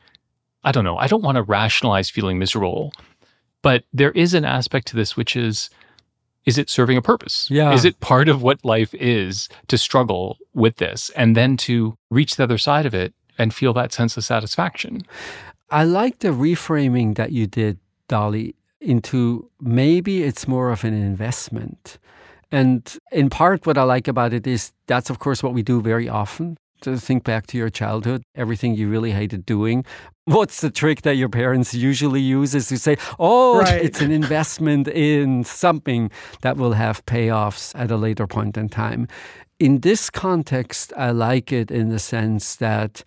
I 0.62 0.72
don't 0.72 0.84
know. 0.84 0.98
I 0.98 1.06
don't 1.06 1.22
want 1.22 1.36
to 1.36 1.42
rationalize 1.42 2.10
feeling 2.10 2.38
miserable, 2.38 2.92
but 3.62 3.84
there 3.92 4.12
is 4.12 4.34
an 4.34 4.44
aspect 4.44 4.86
to 4.88 4.96
this, 4.96 5.16
which 5.16 5.36
is 5.36 5.70
is 6.44 6.58
it 6.58 6.68
serving 6.68 6.98
a 6.98 7.02
purpose? 7.02 7.48
Yeah. 7.50 7.72
Is 7.72 7.86
it 7.86 8.00
part 8.00 8.28
of 8.28 8.42
what 8.42 8.62
life 8.64 8.94
is 8.94 9.48
to 9.68 9.78
struggle 9.78 10.36
with 10.52 10.76
this 10.76 11.08
and 11.16 11.34
then 11.34 11.56
to 11.56 11.96
reach 12.10 12.36
the 12.36 12.42
other 12.42 12.58
side 12.58 12.84
of 12.84 12.94
it 12.94 13.14
and 13.38 13.52
feel 13.54 13.72
that 13.74 13.92
sense 13.92 14.16
of 14.16 14.24
satisfaction? 14.24 15.02
I 15.70 15.84
like 15.84 16.18
the 16.20 16.28
reframing 16.28 17.16
that 17.16 17.32
you 17.32 17.46
did, 17.46 17.78
Dolly, 18.08 18.54
into 18.80 19.50
maybe 19.60 20.22
it's 20.22 20.46
more 20.46 20.70
of 20.70 20.84
an 20.84 20.94
investment. 20.94 21.98
And 22.52 22.96
in 23.10 23.30
part, 23.30 23.66
what 23.66 23.78
I 23.78 23.82
like 23.82 24.06
about 24.06 24.32
it 24.32 24.46
is 24.46 24.72
that's, 24.86 25.10
of 25.10 25.18
course, 25.18 25.42
what 25.42 25.54
we 25.54 25.62
do 25.62 25.80
very 25.80 26.08
often. 26.08 26.56
To 26.82 26.98
think 26.98 27.24
back 27.24 27.46
to 27.46 27.56
your 27.56 27.70
childhood, 27.70 28.22
everything 28.34 28.74
you 28.74 28.90
really 28.90 29.12
hated 29.12 29.46
doing. 29.46 29.86
What's 30.26 30.60
the 30.60 30.70
trick 30.70 31.00
that 31.02 31.16
your 31.16 31.30
parents 31.30 31.72
usually 31.74 32.20
use 32.20 32.54
is 32.54 32.68
to 32.68 32.76
say, 32.78 32.98
oh, 33.18 33.60
Right. 33.62 33.82
it's 33.82 34.02
an 34.02 34.10
investment 34.12 34.88
in 34.88 35.44
something 35.44 36.10
that 36.42 36.58
will 36.58 36.72
have 36.74 37.04
payoffs 37.06 37.72
at 37.74 37.90
a 37.90 37.96
later 37.96 38.26
point 38.26 38.58
in 38.58 38.68
time. 38.68 39.08
In 39.58 39.80
this 39.80 40.10
context, 40.10 40.92
I 40.94 41.10
like 41.10 41.52
it 41.52 41.70
in 41.70 41.88
the 41.88 41.98
sense 41.98 42.56
that 42.56 43.02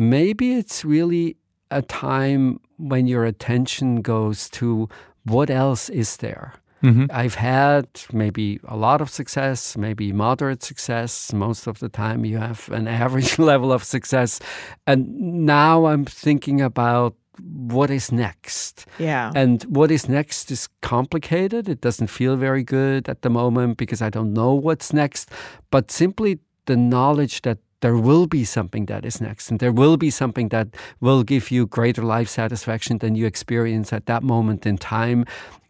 maybe 0.00 0.54
it's 0.54 0.84
really 0.84 1.36
a 1.70 1.82
time 1.82 2.58
when 2.78 3.06
your 3.06 3.24
attention 3.24 4.00
goes 4.00 4.48
to 4.50 4.88
what 5.24 5.50
else 5.50 5.90
is 5.90 6.16
there. 6.16 6.54
Mm-hmm. 6.82 7.06
I've 7.10 7.34
had 7.34 7.86
maybe 8.10 8.58
a 8.66 8.76
lot 8.76 9.02
of 9.02 9.10
success, 9.10 9.76
maybe 9.76 10.12
moderate 10.12 10.62
success. 10.62 11.32
Most 11.34 11.66
of 11.66 11.78
the 11.78 11.90
time, 11.90 12.24
you 12.24 12.38
have 12.38 12.70
an 12.70 12.88
average 13.04 13.38
level 13.38 13.70
of 13.70 13.84
success. 13.84 14.40
And 14.86 15.44
now 15.46 15.84
I'm 15.84 16.06
thinking 16.06 16.62
about 16.62 17.14
what 17.38 17.90
is 17.90 18.10
next. 18.10 18.86
Yeah. 18.98 19.30
And 19.34 19.62
what 19.64 19.90
is 19.90 20.08
next 20.08 20.50
is 20.50 20.68
complicated. 20.80 21.68
It 21.68 21.82
doesn't 21.82 22.08
feel 22.08 22.36
very 22.36 22.64
good 22.64 23.08
at 23.08 23.20
the 23.20 23.30
moment 23.30 23.76
because 23.76 24.00
I 24.00 24.08
don't 24.08 24.32
know 24.32 24.54
what's 24.54 24.94
next. 24.94 25.30
But 25.70 25.90
simply 25.90 26.38
the 26.64 26.76
knowledge 26.76 27.42
that 27.42 27.58
there 27.80 27.96
will 27.96 28.26
be 28.26 28.44
something 28.44 28.86
that 28.86 29.04
is 29.04 29.20
next, 29.20 29.50
and 29.50 29.58
there 29.60 29.72
will 29.72 29.96
be 29.96 30.10
something 30.10 30.48
that 30.50 30.68
will 31.00 31.22
give 31.22 31.50
you 31.50 31.66
greater 31.66 32.02
life 32.02 32.28
satisfaction 32.28 32.98
than 32.98 33.14
you 33.14 33.26
experience 33.26 33.92
at 33.92 34.06
that 34.06 34.22
moment 34.22 34.66
in 34.66 34.78
time. 34.78 35.24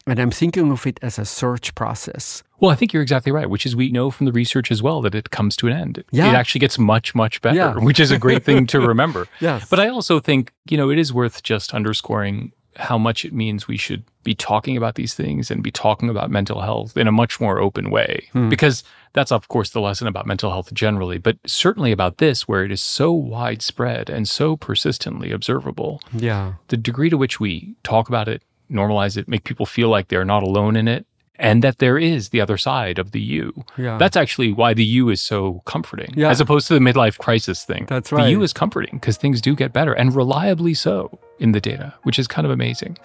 And 0.06 0.18
I'm 0.18 0.30
thinking 0.30 0.72
of 0.72 0.86
it 0.86 0.98
as 1.02 1.18
a 1.18 1.24
search 1.24 1.74
process. 1.74 2.42
Well, 2.58 2.70
I 2.70 2.74
think 2.74 2.92
you're 2.92 3.02
exactly 3.02 3.30
right, 3.32 3.48
which 3.48 3.64
is 3.64 3.76
we 3.76 3.90
know 3.90 4.10
from 4.10 4.26
the 4.26 4.32
research 4.32 4.72
as 4.72 4.82
well 4.82 5.00
that 5.02 5.14
it 5.14 5.30
comes 5.30 5.56
to 5.56 5.68
an 5.68 5.72
end. 5.74 6.02
Yeah. 6.10 6.30
It 6.30 6.34
actually 6.34 6.58
gets 6.58 6.78
much, 6.78 7.14
much 7.14 7.40
better, 7.42 7.56
Yeah. 7.56 7.74
which 7.78 8.00
is 8.00 8.10
a 8.10 8.18
great 8.18 8.42
thing 8.44 8.66
to 8.68 8.80
remember. 8.92 9.28
Yes. 9.40 9.68
But 9.68 9.78
I 9.78 9.88
also 9.88 10.18
think, 10.18 10.52
you 10.68 10.76
know, 10.76 10.90
it 10.90 10.98
is 10.98 11.12
worth 11.12 11.42
just 11.42 11.72
underscoring 11.74 12.52
how 12.76 12.96
much 12.98 13.24
it 13.24 13.32
means 13.32 13.66
we 13.66 13.76
should 13.76 14.04
be 14.22 14.34
talking 14.34 14.76
about 14.76 14.94
these 14.94 15.14
things 15.14 15.50
and 15.50 15.62
be 15.62 15.70
talking 15.70 16.08
about 16.08 16.30
mental 16.30 16.60
health 16.60 16.96
in 16.96 17.08
a 17.08 17.12
much 17.12 17.40
more 17.40 17.58
open 17.58 17.90
way. 17.90 18.28
Hmm. 18.32 18.48
Because 18.48 18.84
that's, 19.12 19.32
of 19.32 19.48
course, 19.48 19.70
the 19.70 19.80
lesson 19.80 20.06
about 20.06 20.26
mental 20.26 20.50
health 20.50 20.72
generally, 20.72 21.18
but 21.18 21.38
certainly 21.46 21.90
about 21.90 22.18
this, 22.18 22.46
where 22.46 22.64
it 22.64 22.70
is 22.70 22.80
so 22.80 23.12
widespread 23.12 24.08
and 24.08 24.28
so 24.28 24.56
persistently 24.56 25.32
observable. 25.32 26.00
Yeah. 26.12 26.54
The 26.68 26.76
degree 26.76 27.10
to 27.10 27.16
which 27.16 27.40
we 27.40 27.74
talk 27.82 28.08
about 28.08 28.28
it, 28.28 28.42
normalize 28.70 29.16
it, 29.16 29.26
make 29.26 29.44
people 29.44 29.66
feel 29.66 29.88
like 29.88 30.08
they're 30.08 30.24
not 30.24 30.42
alone 30.42 30.76
in 30.76 30.86
it, 30.86 31.06
and 31.36 31.64
that 31.64 31.78
there 31.78 31.98
is 31.98 32.28
the 32.28 32.40
other 32.40 32.58
side 32.58 32.98
of 32.98 33.12
the 33.12 33.20
U. 33.20 33.64
Yeah. 33.78 33.96
That's 33.96 34.16
actually 34.16 34.52
why 34.52 34.74
the 34.74 34.84
U 34.84 35.08
is 35.08 35.22
so 35.22 35.62
comforting, 35.64 36.12
Yeah. 36.14 36.28
as 36.28 36.40
opposed 36.40 36.68
to 36.68 36.74
the 36.74 36.80
midlife 36.80 37.18
crisis 37.18 37.64
thing. 37.64 37.86
That's 37.88 38.12
right. 38.12 38.24
The 38.24 38.30
U 38.32 38.38
right. 38.38 38.44
is 38.44 38.52
comforting 38.52 38.98
because 38.98 39.16
things 39.16 39.40
do 39.40 39.56
get 39.56 39.72
better 39.72 39.94
and 39.94 40.14
reliably 40.14 40.74
so 40.74 41.18
in 41.40 41.52
the 41.52 41.60
data, 41.60 41.92
which 42.04 42.18
is 42.18 42.26
kind 42.28 42.44
of 42.46 42.50
amazing. 42.52 42.96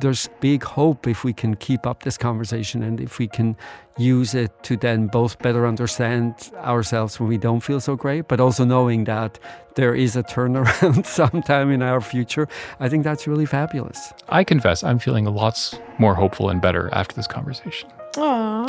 there's 0.00 0.30
big 0.40 0.62
hope 0.64 1.06
if 1.06 1.24
we 1.24 1.32
can 1.34 1.54
keep 1.56 1.86
up 1.86 2.04
this 2.04 2.16
conversation 2.16 2.82
and 2.82 2.98
if 3.00 3.18
we 3.18 3.28
can 3.28 3.54
use 3.98 4.34
it 4.34 4.50
to 4.62 4.78
then 4.78 5.06
both 5.08 5.38
better 5.40 5.66
understand 5.66 6.32
ourselves 6.56 7.20
when 7.20 7.28
we 7.28 7.36
don't 7.36 7.60
feel 7.60 7.78
so 7.80 7.94
great, 7.94 8.26
but 8.26 8.40
also 8.40 8.64
knowing 8.64 9.04
that 9.04 9.38
there 9.74 9.94
is 9.94 10.16
a 10.16 10.22
turnaround 10.22 11.04
sometime 11.20 11.70
in 11.70 11.82
our 11.82 12.00
future. 12.00 12.48
I 12.80 12.88
think 12.88 13.04
that's 13.04 13.26
really 13.26 13.44
fabulous. 13.44 14.14
I 14.30 14.42
confess, 14.42 14.82
I'm 14.82 14.98
feeling 14.98 15.26
lots 15.26 15.78
more 15.98 16.14
hopeful 16.14 16.48
and 16.48 16.62
better 16.62 16.88
after 16.94 17.14
this 17.14 17.26
conversation. 17.26 17.90
Aw. 18.16 18.64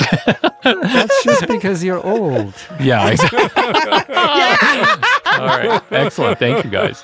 That's 0.64 1.24
just 1.24 1.46
because 1.46 1.82
you're 1.84 2.04
old. 2.04 2.52
Yeah. 2.80 3.08
Exactly. 3.10 3.38
All 5.38 5.46
right. 5.46 5.82
Excellent. 5.92 6.38
Thank 6.38 6.64
you, 6.64 6.70
guys. 6.70 7.02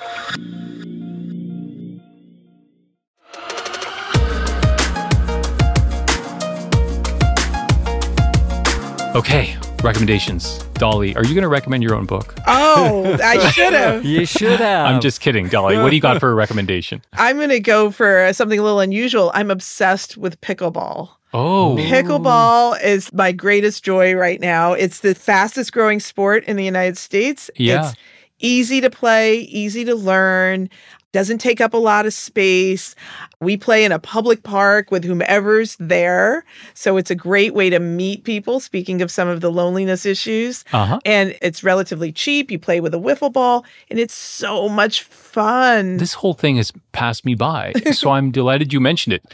Okay. 9.15 9.55
Recommendations. 9.83 10.59
Dolly, 10.75 11.15
are 11.17 11.25
you 11.25 11.35
going 11.35 11.43
to 11.43 11.49
recommend 11.49 11.83
your 11.83 11.95
own 11.95 12.07
book? 12.07 12.35
Oh, 12.47 13.17
I 13.23 13.51
should 13.51 13.75
have. 13.75 14.05
You 14.05 14.25
should 14.25 14.59
have. 14.59 14.87
I'm 14.87 15.01
just 15.03 15.21
kidding, 15.21 15.49
Dolly. 15.49 15.77
What 15.77 15.91
do 15.91 15.97
you 15.97 16.01
got 16.01 16.19
for 16.19 16.31
a 16.31 16.35
recommendation? 16.35 17.03
I'm 17.13 17.37
going 17.37 17.51
to 17.51 17.61
go 17.61 17.91
for 17.91 18.33
something 18.33 18.59
a 18.59 18.63
little 18.63 18.81
unusual. 18.81 19.31
I'm 19.35 19.51
obsessed 19.51 20.17
with 20.17 20.41
pickleball. 20.41 21.11
Oh, 21.35 21.77
Pickleball 21.79 22.83
is 22.83 23.13
my 23.13 23.33
greatest 23.33 23.83
joy 23.85 24.15
right 24.15 24.41
now. 24.41 24.73
It's 24.73 25.01
the 25.01 25.15
fastest 25.15 25.73
growing 25.73 25.99
sport 25.99 26.45
in 26.45 26.57
the 26.57 26.65
United 26.65 26.99
States. 26.99 27.51
Yeah. 27.57 27.89
It's 27.89 27.97
easy 28.39 28.81
to 28.83 28.91
play, 28.91 29.37
easy 29.37 29.85
to 29.87 29.95
learn, 29.95 30.69
doesn't 31.13 31.39
take 31.39 31.61
up 31.61 31.75
a 31.75 31.79
lot 31.79 32.07
of 32.07 32.15
space. 32.15 32.95
We 33.41 33.57
play 33.57 33.85
in 33.85 33.93
a 33.93 33.99
public 33.99 34.43
park 34.43 34.91
with 34.91 35.05
whomever's 35.05 35.77
there. 35.79 36.45
So 36.75 36.97
it's 36.97 37.11
a 37.11 37.15
great 37.15 37.55
way 37.55 37.71
to 37.71 37.79
meet 37.79 38.25
people, 38.25 38.61
speaking 38.61 39.03
of 39.03 39.11
some 39.11 39.29
of 39.29 39.41
the 39.41 39.51
loneliness 39.51 40.07
issues. 40.07 40.65
uh-huh. 40.73 41.01
And 41.05 41.37
it's 41.43 41.63
relatively 41.63 42.13
cheap. 42.13 42.51
You 42.51 42.59
play 42.59 42.81
with 42.81 42.95
a 42.95 42.99
wiffle 42.99 43.33
ball, 43.33 43.65
and 43.91 43.99
it's 43.99 44.15
so 44.15 44.69
much 44.69 45.03
fun. 45.03 45.99
This 45.99 46.15
whole 46.15 46.35
thing 46.35 46.57
has 46.57 46.73
passed 46.93 47.25
me 47.25 47.35
by. 47.35 47.73
So 47.93 48.11
I'm 48.11 48.31
delighted 48.41 48.73
you 48.73 48.81
mentioned 48.81 49.15
it. 49.15 49.25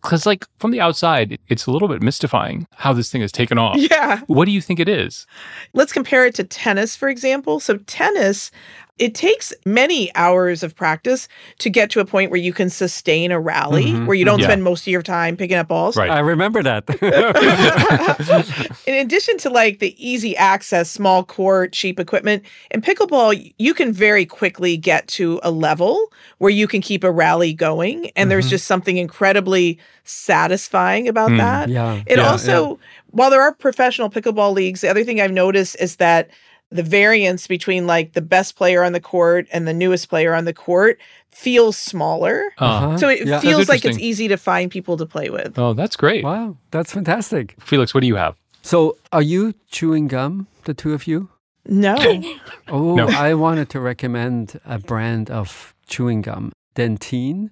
Because, 0.00 0.26
like, 0.26 0.46
from 0.60 0.70
the 0.70 0.80
outside, 0.80 1.38
it's 1.48 1.66
a 1.66 1.72
little 1.72 1.88
bit 1.88 2.02
mystifying 2.02 2.68
how 2.76 2.92
this 2.92 3.10
thing 3.10 3.20
has 3.20 3.32
taken 3.32 3.58
off. 3.58 3.76
yeah. 3.76 4.20
What 4.28 4.44
do 4.44 4.52
you 4.52 4.60
think 4.60 4.78
it 4.78 4.88
is? 4.88 5.26
Let's 5.72 5.92
compare 5.92 6.24
it 6.24 6.36
to 6.36 6.44
tennis, 6.44 6.94
for 6.94 7.08
example. 7.08 7.58
So, 7.58 7.78
tennis, 7.78 8.52
it 8.98 9.14
takes 9.14 9.52
many 9.64 10.14
hours 10.14 10.62
of 10.62 10.74
practice 10.74 11.28
to 11.58 11.70
get 11.70 11.90
to 11.90 12.00
a 12.00 12.04
point 12.04 12.30
where 12.30 12.40
you 12.40 12.52
can 12.52 12.68
sustain 12.70 13.30
a 13.30 13.38
rally, 13.40 13.86
Mhm. 13.92 14.06
where 14.06 14.16
you 14.16 14.24
don't 14.24 14.40
Yeah. 14.40 14.46
spend 14.46 14.64
most 14.64 14.82
of 14.82 14.88
your 14.88 15.02
time 15.02 15.36
picking 15.36 15.56
up 15.56 15.68
balls. 15.68 15.96
Right. 15.96 16.10
I 16.10 16.18
remember 16.20 16.62
that. 16.62 16.84
In 18.86 18.94
addition 18.94 19.38
to 19.38 19.50
like 19.50 19.78
the 19.78 19.94
easy 20.04 20.36
access, 20.36 20.90
small 20.90 21.24
court, 21.24 21.72
cheap 21.72 22.00
equipment, 22.00 22.42
in 22.70 22.80
pickleball, 22.80 23.52
you 23.58 23.74
can 23.74 23.92
very 23.92 24.24
quickly 24.26 24.76
get 24.76 25.06
to 25.08 25.40
a 25.42 25.50
level 25.50 26.12
where 26.38 26.50
you 26.50 26.66
can 26.66 26.80
keep 26.80 27.04
a 27.04 27.10
rally 27.10 27.52
going. 27.52 28.10
And 28.16 28.30
there's 28.30 28.46
Mhm. 28.46 28.50
just 28.50 28.66
something 28.66 28.96
incredibly 28.96 29.78
satisfying 30.04 31.08
about 31.08 31.30
Hmm. 31.30 31.36
that. 31.38 31.68
yeah. 31.68 32.00
It 32.06 32.18
Yeah, 32.18 32.30
also, 32.30 32.78
while 33.10 33.30
there 33.30 33.42
are 33.42 33.52
professional 33.52 34.10
pickleball 34.10 34.52
leagues, 34.54 34.80
the 34.80 34.88
other 34.88 35.04
thing 35.04 35.20
I've 35.20 35.32
noticed 35.32 35.76
is 35.80 35.96
that 35.96 36.28
the 36.70 36.82
variance 36.82 37.46
between 37.46 37.86
like 37.86 38.12
the 38.12 38.20
best 38.20 38.56
player 38.56 38.82
on 38.84 38.92
the 38.92 39.00
court 39.00 39.46
and 39.52 39.66
the 39.66 39.72
newest 39.72 40.08
player 40.08 40.34
on 40.34 40.44
the 40.44 40.52
court 40.52 40.98
feels 41.30 41.76
smaller. 41.76 42.42
Uh, 42.60 42.64
Uh-huh. 42.64 42.98
So 42.98 43.08
it 43.08 43.26
Yeah. 43.26 43.40
feels 43.40 43.68
like 43.68 43.84
it's 43.84 43.98
easy 43.98 44.28
to 44.28 44.36
find 44.36 44.70
people 44.70 44.96
to 44.98 45.06
play 45.06 45.30
with. 45.30 45.58
Oh, 45.58 45.72
that's 45.72 45.96
great. 45.96 46.24
Wow, 46.24 46.56
that's 46.70 46.92
fantastic. 46.92 47.54
Felix, 47.60 47.94
what 47.94 48.00
do 48.00 48.06
you 48.06 48.16
have? 48.16 48.34
So, 48.62 48.96
are 49.12 49.22
you 49.22 49.54
chewing 49.70 50.08
gum, 50.08 50.46
the 50.64 50.74
two 50.74 50.92
of 50.92 51.06
you? 51.06 51.28
No. 51.66 51.96
Oh, 52.68 52.94
No. 52.96 53.06
I 53.08 53.32
wanted 53.34 53.70
to 53.70 53.80
recommend 53.80 54.60
a 54.66 54.78
brand 54.78 55.30
of 55.30 55.72
chewing 55.86 56.20
gum, 56.20 56.52
Dentyne. 56.74 57.48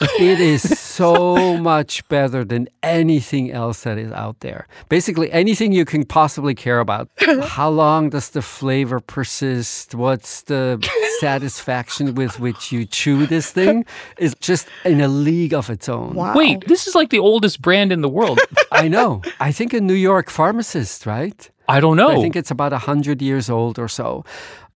It 0.00 0.40
is 0.40 0.78
so 0.98 1.58
much 1.58 2.06
better 2.08 2.44
than 2.44 2.68
anything 2.82 3.50
else 3.50 3.82
that 3.82 3.98
is 3.98 4.12
out 4.12 4.40
there. 4.40 4.66
Basically, 4.88 5.30
anything 5.32 5.72
you 5.72 5.84
can 5.84 6.04
possibly 6.04 6.54
care 6.54 6.78
about. 6.80 7.08
How 7.42 7.68
long 7.68 8.10
does 8.10 8.30
the 8.30 8.42
flavor 8.42 9.00
persist? 9.00 9.94
What's 9.94 10.42
the 10.42 10.78
satisfaction 11.20 12.14
with 12.14 12.38
which 12.40 12.72
you 12.72 12.84
chew 12.86 13.26
this 13.26 13.50
thing? 13.50 13.84
Is 14.18 14.34
just 14.40 14.68
in 14.84 15.00
a 15.00 15.08
league 15.08 15.54
of 15.54 15.70
its 15.70 15.88
own. 15.88 16.14
wow. 16.14 16.34
Wait, 16.34 16.66
this 16.66 16.86
is 16.86 16.94
like 16.94 17.10
the 17.10 17.18
oldest 17.18 17.60
brand 17.60 17.92
in 17.92 18.00
the 18.00 18.08
world. 18.08 18.38
I 18.72 18.88
know. 18.88 19.22
I 19.40 19.52
think 19.52 19.72
a 19.72 19.80
New 19.80 19.94
York 19.94 20.30
pharmacist, 20.30 21.06
right? 21.06 21.50
I 21.68 21.80
don't 21.80 21.96
know. 21.96 22.08
I 22.10 22.16
think 22.22 22.36
it's 22.36 22.50
about 22.50 22.72
100 22.72 23.20
years 23.20 23.50
old 23.50 23.78
or 23.78 23.88
so. 23.88 24.24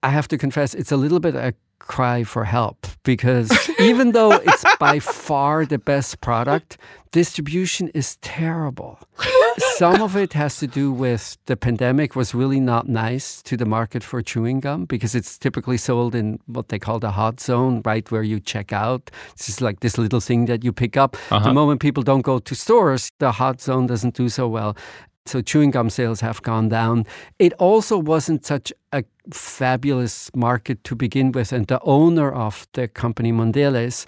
I 0.03 0.09
have 0.11 0.29
to 0.29 0.39
confess, 0.39 0.75
it's 0.75 0.91
a 0.91 0.97
little 0.97 1.21
bit 1.21 1.35
a 1.35 1.55
cry 1.81 2.23
for 2.23 2.45
help 2.45 2.87
because 3.03 3.51
even 3.81 4.13
though 4.13 4.33
it's 4.33 4.65
by 4.79 4.99
far 5.27 5.67
the 5.67 5.79
best 5.79 6.21
product, 6.21 6.79
distribution 7.13 7.89
is 7.89 8.17
terrible. 8.17 8.99
Some 9.59 10.01
of 10.01 10.17
it 10.17 10.33
has 10.35 10.59
to 10.59 10.67
do 10.67 10.93
with 10.93 11.37
the 11.47 11.57
pandemic 11.57 12.15
was 12.15 12.35
really 12.35 12.61
not 12.61 12.89
nice 12.89 13.43
to 13.43 13.57
the 13.57 13.67
market 13.67 14.05
for 14.05 14.23
chewing 14.23 14.61
gum 14.61 14.85
because 14.85 15.15
it's 15.15 15.37
typically 15.39 15.77
sold 15.77 16.15
in 16.15 16.39
what 16.47 16.69
they 16.69 16.79
call 16.79 17.01
the 17.01 17.11
hot 17.11 17.41
zone, 17.41 17.83
right 17.85 18.09
where 18.11 18.23
you 18.23 18.39
check 18.39 18.73
out. 18.73 19.11
It's 19.33 19.47
just 19.47 19.61
like 19.61 19.81
this 19.81 19.99
little 19.99 20.21
thing 20.21 20.47
that 20.47 20.65
you 20.65 20.73
pick 20.73 20.97
up. 20.97 21.17
Uh-huh. 21.31 21.49
The 21.49 21.53
moment 21.53 21.81
people 21.81 22.03
don't 22.03 22.23
go 22.23 22.39
to 22.39 22.55
stores, 22.55 23.11
the 23.19 23.33
hot 23.33 23.61
zone 23.61 23.87
doesn't 23.87 24.15
do 24.15 24.29
so 24.29 24.47
well. 24.47 24.77
So 25.27 25.41
chewing 25.43 25.71
gum 25.71 25.91
sales 25.91 26.21
have 26.21 26.43
gone 26.43 26.69
down. 26.69 27.07
It 27.39 27.53
also 27.55 27.99
wasn't 27.99 28.47
such 28.47 28.73
a 28.93 29.05
fabulous 29.33 30.31
market 30.35 30.83
to 30.85 30.97
begin 30.97 31.33
with. 31.33 31.53
And 31.53 31.67
the 31.67 31.81
owner 31.83 32.33
of 32.33 32.67
the 32.73 32.89
company, 32.89 33.33
Mondelez, 33.33 34.07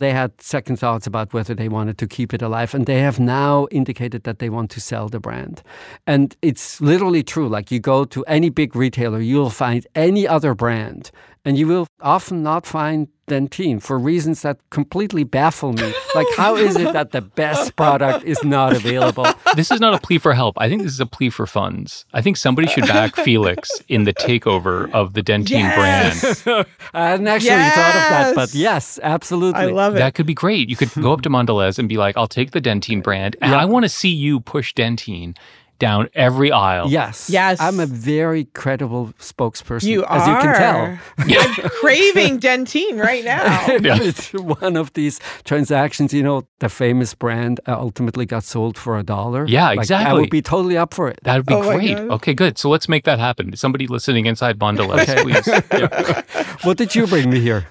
they 0.00 0.12
had 0.12 0.40
second 0.40 0.76
thoughts 0.78 1.06
about 1.06 1.32
whether 1.34 1.54
they 1.54 1.68
wanted 1.68 1.98
to 1.98 2.06
keep 2.06 2.32
it 2.32 2.42
alive. 2.42 2.74
And 2.74 2.86
they 2.86 3.00
have 3.00 3.20
now 3.20 3.68
indicated 3.70 4.24
that 4.24 4.38
they 4.38 4.48
want 4.48 4.70
to 4.72 4.80
sell 4.80 5.08
the 5.08 5.20
brand. 5.20 5.62
And 6.06 6.36
it's 6.40 6.80
literally 6.80 7.22
true. 7.22 7.48
Like 7.48 7.70
you 7.70 7.80
go 7.80 8.04
to 8.06 8.24
any 8.24 8.48
big 8.50 8.74
retailer, 8.74 9.20
you'll 9.20 9.50
find 9.50 9.86
any 9.94 10.26
other 10.26 10.54
brand, 10.54 11.10
and 11.44 11.56
you 11.58 11.66
will 11.66 11.86
often 12.00 12.42
not 12.42 12.66
find 12.66 13.08
Dentyne 13.28 13.80
for 13.80 13.96
reasons 13.96 14.42
that 14.42 14.58
completely 14.70 15.22
baffle 15.22 15.72
me. 15.72 15.92
Like, 16.16 16.26
how 16.36 16.56
is 16.56 16.74
it 16.74 16.92
that 16.92 17.12
the 17.12 17.20
best 17.20 17.76
product 17.76 18.24
is 18.24 18.42
not 18.42 18.74
available? 18.74 19.24
this 19.54 19.70
is 19.70 19.78
not 19.78 19.94
a 19.94 19.98
plea 19.98 20.18
for 20.18 20.34
help. 20.34 20.56
I 20.58 20.68
think 20.68 20.82
this 20.82 20.92
is 20.92 20.98
a 21.00 21.06
plea 21.06 21.30
for 21.30 21.46
funds. 21.46 22.04
I 22.12 22.22
think 22.22 22.36
somebody 22.36 22.66
should 22.66 22.88
back 22.88 23.14
Felix 23.14 23.70
in 23.88 24.02
the 24.02 24.12
takeover 24.12 24.90
of 24.90 25.14
the 25.14 25.22
Dentyne 25.22 25.50
Yes. 25.50 26.42
brand. 26.42 26.66
I 26.92 27.08
hadn't 27.10 27.28
actually 27.28 27.50
thought 27.50 27.94
of 27.94 28.10
that, 28.10 28.32
but 28.34 28.48
Yes. 28.52 28.98
yes, 28.98 29.00
absolutely. 29.04 29.60
I 29.62 29.66
love 29.66 29.94
it. 29.94 29.98
That 29.98 30.14
could 30.14 30.26
be 30.26 30.34
great. 30.34 30.68
You 30.68 30.74
could 30.76 30.90
go 31.00 31.12
up 31.12 31.22
to 31.22 31.30
Mondelez 31.30 31.78
and 31.78 31.88
be 31.88 31.98
like, 31.98 32.16
I'll 32.16 32.26
take 32.26 32.50
the 32.50 32.60
Dentyne 32.60 33.00
brand. 33.02 33.36
And 33.40 33.52
Yeah. 33.52 33.58
I 33.60 33.64
want 33.64 33.84
to 33.84 33.88
see 33.88 34.08
you 34.10 34.40
push 34.40 34.74
Dentyne 34.74 35.36
down 35.80 36.08
every 36.14 36.52
aisle. 36.52 36.88
Yes. 36.88 37.28
Yes. 37.28 37.58
I'm 37.60 37.80
a 37.80 37.86
very 37.86 38.44
credible 38.54 39.12
spokesperson, 39.18 39.84
you 39.88 40.04
as 40.04 40.22
are. 40.22 40.30
you 40.30 40.40
can 40.42 40.54
tell. 40.56 40.98
I'm 41.18 41.70
craving 41.80 42.38
Dentyne 42.38 43.00
right 43.02 43.24
now. 43.24 43.66
Yeah. 43.80 43.98
it's 44.00 44.32
one 44.32 44.76
of 44.76 44.92
these 44.92 45.18
transactions, 45.44 46.12
you 46.14 46.22
know, 46.22 46.46
the 46.60 46.68
famous 46.68 47.14
brand 47.14 47.58
uh, 47.66 47.74
ultimately 47.80 48.26
got 48.26 48.44
sold 48.44 48.76
for 48.78 48.98
a 48.98 49.02
dollar. 49.02 49.46
Yeah, 49.48 49.68
Like, 49.68 49.78
I 49.78 49.82
exactly. 49.82 50.20
would 50.20 50.30
be 50.30 50.42
totally 50.42 50.76
up 50.76 50.94
for 50.94 51.08
it. 51.08 51.18
That 51.24 51.36
would 51.38 51.46
be 51.46 51.54
Oh 51.54 51.62
great. 51.62 51.96
Okay, 51.98 52.34
good. 52.34 52.58
So 52.58 52.68
let's 52.70 52.88
make 52.88 53.04
that 53.04 53.18
happen. 53.18 53.56
Somebody 53.56 53.86
listening 53.88 54.26
inside 54.26 54.58
Mondelez, 54.60 55.00
Okay. 55.08 55.22
please. 55.22 55.46
Yeah. 55.80 56.22
What 56.62 56.76
did 56.76 56.94
you 56.94 57.06
bring 57.06 57.30
me 57.30 57.40
here? 57.40 57.66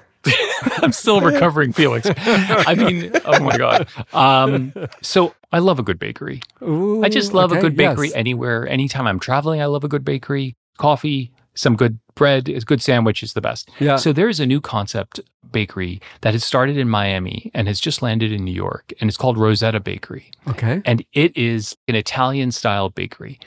I'm 0.83 0.91
still 0.91 1.21
recovering, 1.21 1.73
Felix. 1.73 2.07
I 2.17 2.75
mean, 2.75 3.11
oh 3.25 3.39
my 3.39 3.57
God. 3.57 3.87
Um, 4.13 4.73
so 5.01 5.33
I 5.51 5.59
love 5.59 5.79
a 5.79 5.83
good 5.83 5.99
bakery. 5.99 6.41
Ooh, 6.61 7.03
I 7.03 7.09
just 7.09 7.33
love 7.33 7.51
a 7.51 7.59
good 7.59 7.75
bakery 7.75 8.07
yes. 8.07 8.15
anywhere. 8.15 8.67
Anytime 8.67 9.07
I'm 9.07 9.19
traveling, 9.19 9.61
I 9.61 9.65
love 9.65 9.83
a 9.83 9.87
good 9.87 10.05
bakery. 10.05 10.55
Coffee, 10.77 11.31
some 11.55 11.75
good 11.75 11.99
bread, 12.15 12.49
a 12.49 12.59
good 12.61 12.81
sandwich 12.81 13.23
is 13.23 13.33
the 13.33 13.41
best. 13.41 13.69
Yeah. 13.79 13.97
So 13.97 14.13
there's 14.13 14.39
a 14.39 14.45
new 14.45 14.61
concept 14.61 15.19
bakery 15.51 16.01
that 16.21 16.33
has 16.33 16.43
started 16.43 16.77
in 16.77 16.87
Miami 16.89 17.51
and 17.53 17.67
has 17.67 17.79
just 17.79 18.01
landed 18.01 18.31
in 18.31 18.43
New 18.43 18.53
York, 18.53 18.93
and 18.99 19.09
it's 19.09 19.17
called 19.17 19.37
Rosetta 19.37 19.79
Bakery. 19.79 20.31
Okay. 20.47 20.81
And 20.85 21.03
it 21.13 21.35
is 21.35 21.75
an 21.87 21.95
Italian 21.95 22.51
style 22.51 22.89
bakery. 22.89 23.39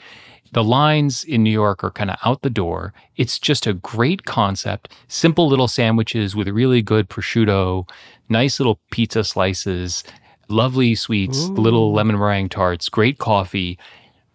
The 0.53 0.63
lines 0.63 1.23
in 1.23 1.41
New 1.41 1.51
York 1.51 1.83
are 1.83 1.89
kind 1.89 2.11
of 2.11 2.17
out 2.23 2.43
the 2.43 2.49
door. 2.49 2.93
It's 3.17 3.39
just 3.39 3.65
a 3.65 3.73
great 3.73 4.25
concept. 4.25 4.93
Simple 5.07 5.47
little 5.47 5.67
sandwiches 5.67 6.35
with 6.35 6.47
really 6.47 6.83
good 6.83 7.09
prosciutto, 7.09 7.89
nice 8.29 8.59
little 8.59 8.79
pizza 8.91 9.23
slices, 9.23 10.03
lovely 10.49 10.93
sweets, 10.93 11.49
little 11.49 11.91
lemon 11.91 12.19
meringue 12.19 12.49
tarts, 12.49 12.87
great 12.87 13.17
coffee. 13.17 13.79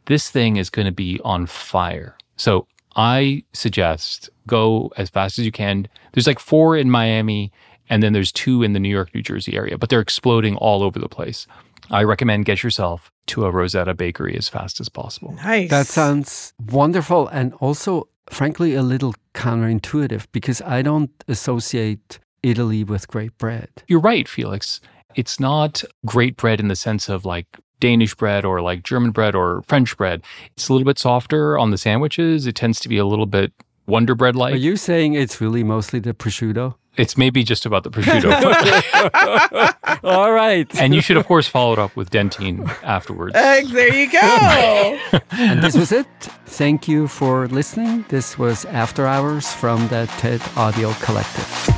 This 0.07 0.29
thing 0.29 0.57
is 0.57 0.71
going 0.71 0.87
to 0.87 0.93
be 0.93 1.21
on 1.25 1.47
fire. 1.47 2.17
So 2.37 2.67
I 2.97 3.45
suggest 3.53 4.29
go 4.49 4.93
as 4.97 5.11
fast 5.11 5.39
as 5.39 5.45
you 5.45 5.53
can. 5.53 5.87
There's 6.13 6.27
like 6.27 6.41
four 6.41 6.77
in 6.77 6.91
Miami, 6.91 7.53
and 7.89 8.03
then 8.03 8.13
there's 8.13 8.33
two 8.33 8.65
in 8.65 8.73
the 8.73 8.81
New 8.81 8.89
York, 8.89 9.15
New 9.15 9.23
Jersey 9.23 9.55
area, 9.57 9.79
but 9.79 9.89
they're 9.89 10.01
exploding 10.01 10.57
all 10.57 10.83
over 10.83 10.99
the 10.99 11.09
place. 11.09 11.47
I 11.93 12.03
recommend 12.03 12.45
get 12.45 12.65
yourself 12.65 13.13
to 13.29 13.45
a 13.45 13.51
Rosetta 13.51 13.95
bakery 13.95 14.37
as 14.37 14.49
fast 14.49 14.81
as 14.81 14.89
possible. 14.89 15.35
Nice. 15.35 15.71
That 15.71 15.87
sounds 15.87 16.53
wonderful 16.71 17.29
and 17.29 17.55
also, 17.55 18.09
frankly, 18.31 18.75
a 18.75 18.83
little 18.83 19.15
counterintuitive 19.35 20.27
because 20.33 20.61
I 20.63 20.83
don't 20.83 21.11
associate 21.29 22.19
Italy 22.43 22.85
with 22.85 23.09
great 23.09 23.37
bread. 23.39 23.69
You're 23.87 24.01
right, 24.01 24.29
Felix. 24.29 24.81
It's 25.15 25.41
not 25.41 25.83
great 26.07 26.37
bread 26.37 26.61
in 26.61 26.69
the 26.69 26.77
sense 26.77 27.09
of 27.09 27.25
like 27.25 27.47
Danish 27.81 28.15
bread 28.15 28.45
or 28.45 28.61
like 28.61 28.83
German 28.83 29.11
bread 29.11 29.35
or 29.35 29.63
French 29.63 29.97
bread. 29.97 30.23
It's 30.57 30.69
a 30.69 30.73
little 30.73 30.87
bit 30.87 30.99
softer 30.99 31.59
on 31.59 31.71
the 31.71 31.79
sandwiches. 31.79 32.47
It 32.47 32.55
tends 32.55 32.81
to 32.81 32.89
be 32.89 32.99
a 32.99 33.07
little 33.07 33.27
bit 33.27 33.53
Wonder 33.87 34.15
Bread 34.15 34.37
like. 34.37 34.55
Are 34.55 34.59
you 34.59 34.77
saying 34.77 35.15
it's 35.15 35.41
really 35.41 35.65
mostly 35.65 35.99
the 35.99 36.13
prosciutto? 36.13 36.75
It's 36.99 37.17
maybe 37.17 37.45
just 37.45 37.65
about 37.65 37.85
the 37.85 37.91
prosciutto. 37.91 38.35
All 40.05 40.33
right. 40.33 40.69
and 40.81 40.95
you 40.95 41.01
should, 41.01 41.17
of 41.17 41.27
course, 41.27 41.47
follow 41.49 41.73
it 41.73 41.79
up 41.79 41.95
with 41.97 42.11
Dentyne 42.11 42.69
afterwards. 42.83 43.35
Uh, 43.35 43.61
there 43.73 43.95
you 43.95 44.11
go. 44.11 45.19
and 45.33 45.63
this 45.63 45.77
was 45.77 45.93
it. 45.93 46.07
Thank 46.47 46.89
you 46.89 47.07
for 47.09 47.47
listening. 47.49 48.05
This 48.09 48.39
was 48.39 48.65
After 48.67 49.07
Hours 49.07 49.53
from 49.53 49.87
the 49.89 50.07
TED 50.19 50.43
Audio 50.57 50.93
Collective. 50.95 51.78